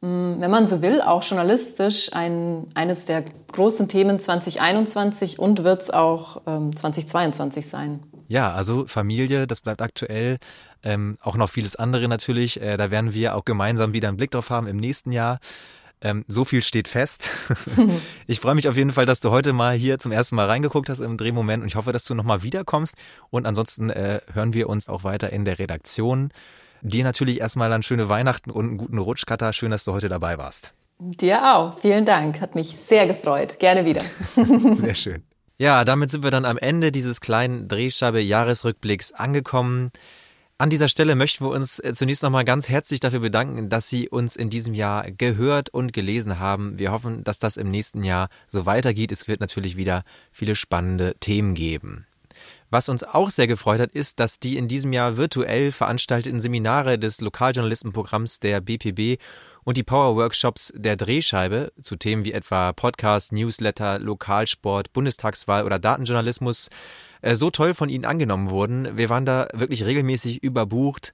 wenn 0.03 0.51
man 0.51 0.67
so 0.67 0.81
will, 0.81 1.03
auch 1.03 1.23
journalistisch 1.23 2.13
ein, 2.13 2.69
eines 2.75 3.05
der 3.05 3.25
großen 3.53 3.89
Themen 3.89 4.19
2021 4.19 5.39
und 5.39 5.63
wird 5.63 5.83
es 5.83 5.91
auch 5.91 6.41
ähm, 6.47 6.75
2022 6.75 7.67
sein. 7.67 8.01
Ja, 8.29 8.53
also 8.53 8.87
Familie, 8.87 9.47
das 9.47 9.61
bleibt 9.61 9.83
aktuell. 9.83 10.39
Ähm, 10.83 11.19
auch 11.21 11.37
noch 11.37 11.51
vieles 11.51 11.77
andere 11.77 12.09
natürlich. 12.09 12.61
Äh, 12.63 12.77
da 12.77 12.91
werden 12.91 13.13
wir 13.13 13.37
auch 13.37 13.45
gemeinsam 13.45 13.93
wieder 13.93 14.09
einen 14.09 14.17
Blick 14.17 14.31
drauf 14.31 14.49
haben 14.51 14.67
im 14.67 14.79
nächsten 14.79 15.13
Jahr. 15.13 15.39
Ähm, 16.01 16.25
so 16.27 16.47
viel 16.47 16.63
steht 16.63 16.89
fest. 16.89 17.31
ich 18.27 18.41
freue 18.41 18.55
mich 18.55 18.69
auf 18.69 18.77
jeden 18.77 18.93
Fall, 18.93 19.05
dass 19.05 19.21
du 19.21 19.31
heute 19.31 19.53
mal 19.53 19.77
hier 19.77 19.99
zum 19.99 20.13
ersten 20.13 20.37
Mal 20.37 20.47
reingeguckt 20.47 20.89
hast 20.89 21.01
im 21.01 21.19
Drehmoment 21.19 21.63
und 21.63 21.69
ich 21.69 21.77
hoffe, 21.77 21.93
dass 21.93 22.05
du 22.05 22.15
nochmal 22.15 22.43
wiederkommst. 22.43 22.95
Und 23.29 23.47
ansonsten 23.47 23.91
äh, 23.91 24.21
hören 24.33 24.55
wir 24.55 24.71
uns 24.71 24.89
auch 24.89 25.05
weiter 25.05 25.31
in 25.31 25.45
der 25.45 25.59
Redaktion. 25.59 26.31
Dir 26.83 27.05
natürlich 27.05 27.41
erstmal 27.41 27.71
dann 27.71 27.83
schöne 27.83 28.09
Weihnachten 28.09 28.51
und 28.51 28.67
einen 28.67 28.77
guten 28.77 28.99
Rutsch, 28.99 29.27
Katha. 29.27 29.53
Schön, 29.53 29.71
dass 29.71 29.85
du 29.85 29.93
heute 29.93 30.09
dabei 30.09 30.39
warst. 30.39 30.75
Dir 30.99 31.55
auch. 31.55 31.79
Vielen 31.79 32.05
Dank. 32.05 32.41
Hat 32.41 32.55
mich 32.55 32.69
sehr 32.69 33.07
gefreut. 33.07 33.59
Gerne 33.59 33.85
wieder. 33.85 34.03
sehr 34.81 34.95
schön. 34.95 35.23
Ja, 35.57 35.85
damit 35.85 36.11
sind 36.11 36.23
wir 36.23 36.31
dann 36.31 36.45
am 36.45 36.59
Ende 36.59 36.93
dieses 36.93 37.21
kleinen 37.21 37.69
Drehscheibe-Jahresrückblicks 37.69 39.13
angekommen. 39.13 39.91
An 40.61 40.69
dieser 40.69 40.89
Stelle 40.89 41.15
möchten 41.15 41.45
wir 41.45 41.51
uns 41.51 41.79
äh, 41.79 41.95
zunächst 41.95 42.23
nochmal 42.23 42.45
ganz 42.45 42.69
herzlich 42.69 43.01
dafür 43.01 43.21
bedanken, 43.21 43.71
dass 43.71 43.89
Sie 43.89 44.11
uns 44.11 44.37
in 44.37 44.51
diesem 44.51 44.75
Jahr 44.75 45.11
gehört 45.11 45.71
und 45.71 45.95
gelesen 45.95 46.39
haben. 46.39 46.79
Wir 46.79 46.93
hoffen, 46.93 47.25
dass 47.25 47.39
das 47.39 47.57
im 47.57 47.71
nächsten 47.71 48.05
Jahr 48.05 48.29
so 48.47 48.67
weitergeht. 48.67 49.11
Es 49.11 49.27
wird 49.27 49.41
natürlich 49.41 49.79
wieder 49.79 50.03
viele 50.33 50.55
spannende 50.55 51.15
Themen 51.19 51.55
geben. 51.55 52.07
Was 52.71 52.89
uns 52.89 53.03
auch 53.03 53.31
sehr 53.31 53.49
gefreut 53.49 53.81
hat, 53.81 53.93
ist, 53.93 54.21
dass 54.21 54.39
die 54.39 54.57
in 54.57 54.69
diesem 54.69 54.93
Jahr 54.93 55.17
virtuell 55.17 55.73
veranstalteten 55.73 56.41
Seminare 56.41 57.01
des 57.01 57.21
Lokaljournalistenprogramms 57.21 58.39
der 58.39 58.61
BPB 58.61 59.21
und 59.65 59.77
die 59.77 59.83
Power-Workshops 59.83 60.73
der 60.77 60.97
Drehscheibe 60.97 61.73
zu 61.83 61.97
Themen 61.97 62.25
wie 62.25 62.33
etwa 62.33 62.73
Podcast, 62.73 63.33
Newsletter, 63.33 63.99
Lokalsport, 63.99 64.93
Bundestagswahl 64.93 65.65
oder 65.65 65.81
Datenjournalismus 65.81 66.71
äh, 67.23 67.35
so 67.35 67.51
toll 67.51 67.75
von 67.75 67.89
Ihnen 67.89 68.05
angenommen 68.05 68.51
wurden. 68.51 68.97
Wir 68.97 69.11
waren 69.11 69.27
da 69.27 69.49
wirklich 69.53 69.85
regelmäßig 69.85 70.43
überbucht. 70.45 71.13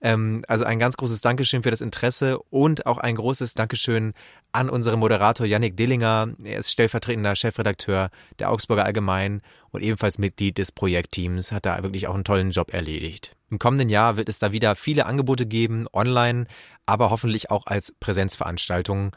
Ähm, 0.00 0.44
also 0.46 0.64
ein 0.64 0.78
ganz 0.78 0.96
großes 0.96 1.20
Dankeschön 1.20 1.62
für 1.62 1.70
das 1.70 1.80
Interesse 1.80 2.38
und 2.50 2.86
auch 2.86 2.98
ein 2.98 3.16
großes 3.16 3.54
Dankeschön 3.54 4.12
an 4.52 4.70
unseren 4.70 5.00
Moderator 5.00 5.46
Yannick 5.46 5.76
Dillinger. 5.76 6.28
Er 6.42 6.58
ist 6.58 6.70
stellvertretender 6.70 7.34
Chefredakteur 7.34 8.08
der 8.38 8.50
Augsburger 8.50 8.84
Allgemein 8.84 9.42
und 9.70 9.82
ebenfalls 9.82 10.18
Mitglied 10.18 10.58
des 10.58 10.72
Projektteams, 10.72 11.52
hat 11.52 11.66
da 11.66 11.82
wirklich 11.82 12.06
auch 12.06 12.14
einen 12.14 12.24
tollen 12.24 12.52
Job 12.52 12.72
erledigt. 12.72 13.36
Im 13.50 13.58
kommenden 13.58 13.88
Jahr 13.88 14.16
wird 14.16 14.28
es 14.28 14.38
da 14.38 14.52
wieder 14.52 14.74
viele 14.74 15.06
Angebote 15.06 15.46
geben, 15.46 15.86
online, 15.92 16.46
aber 16.86 17.10
hoffentlich 17.10 17.50
auch 17.50 17.66
als 17.66 17.92
Präsenzveranstaltungen. 17.98 19.10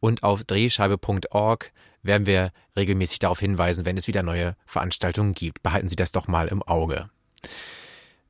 Und 0.00 0.22
auf 0.22 0.44
drehscheibe.org 0.44 1.72
werden 2.02 2.26
wir 2.26 2.52
regelmäßig 2.76 3.18
darauf 3.18 3.40
hinweisen, 3.40 3.86
wenn 3.86 3.96
es 3.96 4.06
wieder 4.06 4.22
neue 4.22 4.56
Veranstaltungen 4.66 5.34
gibt. 5.34 5.62
Behalten 5.62 5.88
Sie 5.88 5.96
das 5.96 6.12
doch 6.12 6.28
mal 6.28 6.48
im 6.48 6.62
Auge. 6.62 7.08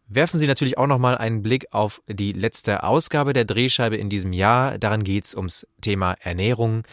Werfen 0.09 0.38
Sie 0.38 0.47
natürlich 0.47 0.79
auch 0.79 0.87
nochmal 0.87 1.19
einen 1.19 1.42
Blick 1.42 1.66
auf 1.73 2.01
die 2.07 2.33
letzte 2.33 2.85
Ausgabe 2.85 3.33
der 3.33 3.45
Drehscheibe 3.45 3.97
in 3.97 4.09
diesem 4.09 4.33
Jahr. 4.33 4.79
Daran 4.79 5.03
geht's 5.03 5.35
ums 5.35 5.66
Thema 5.81 6.12
Ernährung. 6.21 6.85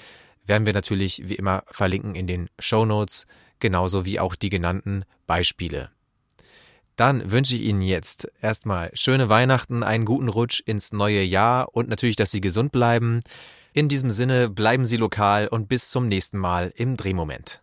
Werden 0.45 0.65
wir 0.65 0.73
natürlich 0.73 1.21
wie 1.29 1.35
immer 1.35 1.63
verlinken 1.67 2.15
in 2.15 2.25
den 2.25 2.49
Show 2.57 2.85
Notes, 2.85 3.25
genauso 3.59 4.05
wie 4.05 4.19
auch 4.19 4.33
die 4.33 4.49
genannten 4.49 5.05
Beispiele. 5.27 5.91
Dann 6.95 7.31
wünsche 7.31 7.55
ich 7.55 7.61
Ihnen 7.61 7.81
jetzt 7.81 8.27
erstmal 8.41 8.91
schöne 8.93 9.29
Weihnachten, 9.29 9.83
einen 9.83 10.05
guten 10.05 10.27
Rutsch 10.27 10.61
ins 10.65 10.91
neue 10.91 11.21
Jahr 11.21 11.75
und 11.75 11.89
natürlich, 11.89 12.15
dass 12.15 12.31
Sie 12.31 12.41
gesund 12.41 12.71
bleiben. 12.71 13.21
In 13.73 13.89
diesem 13.89 14.09
Sinne 14.09 14.49
bleiben 14.49 14.85
Sie 14.85 14.97
lokal 14.97 15.47
und 15.47 15.69
bis 15.69 15.89
zum 15.89 16.07
nächsten 16.07 16.37
Mal 16.37 16.71
im 16.75 16.97
Drehmoment. 16.97 17.62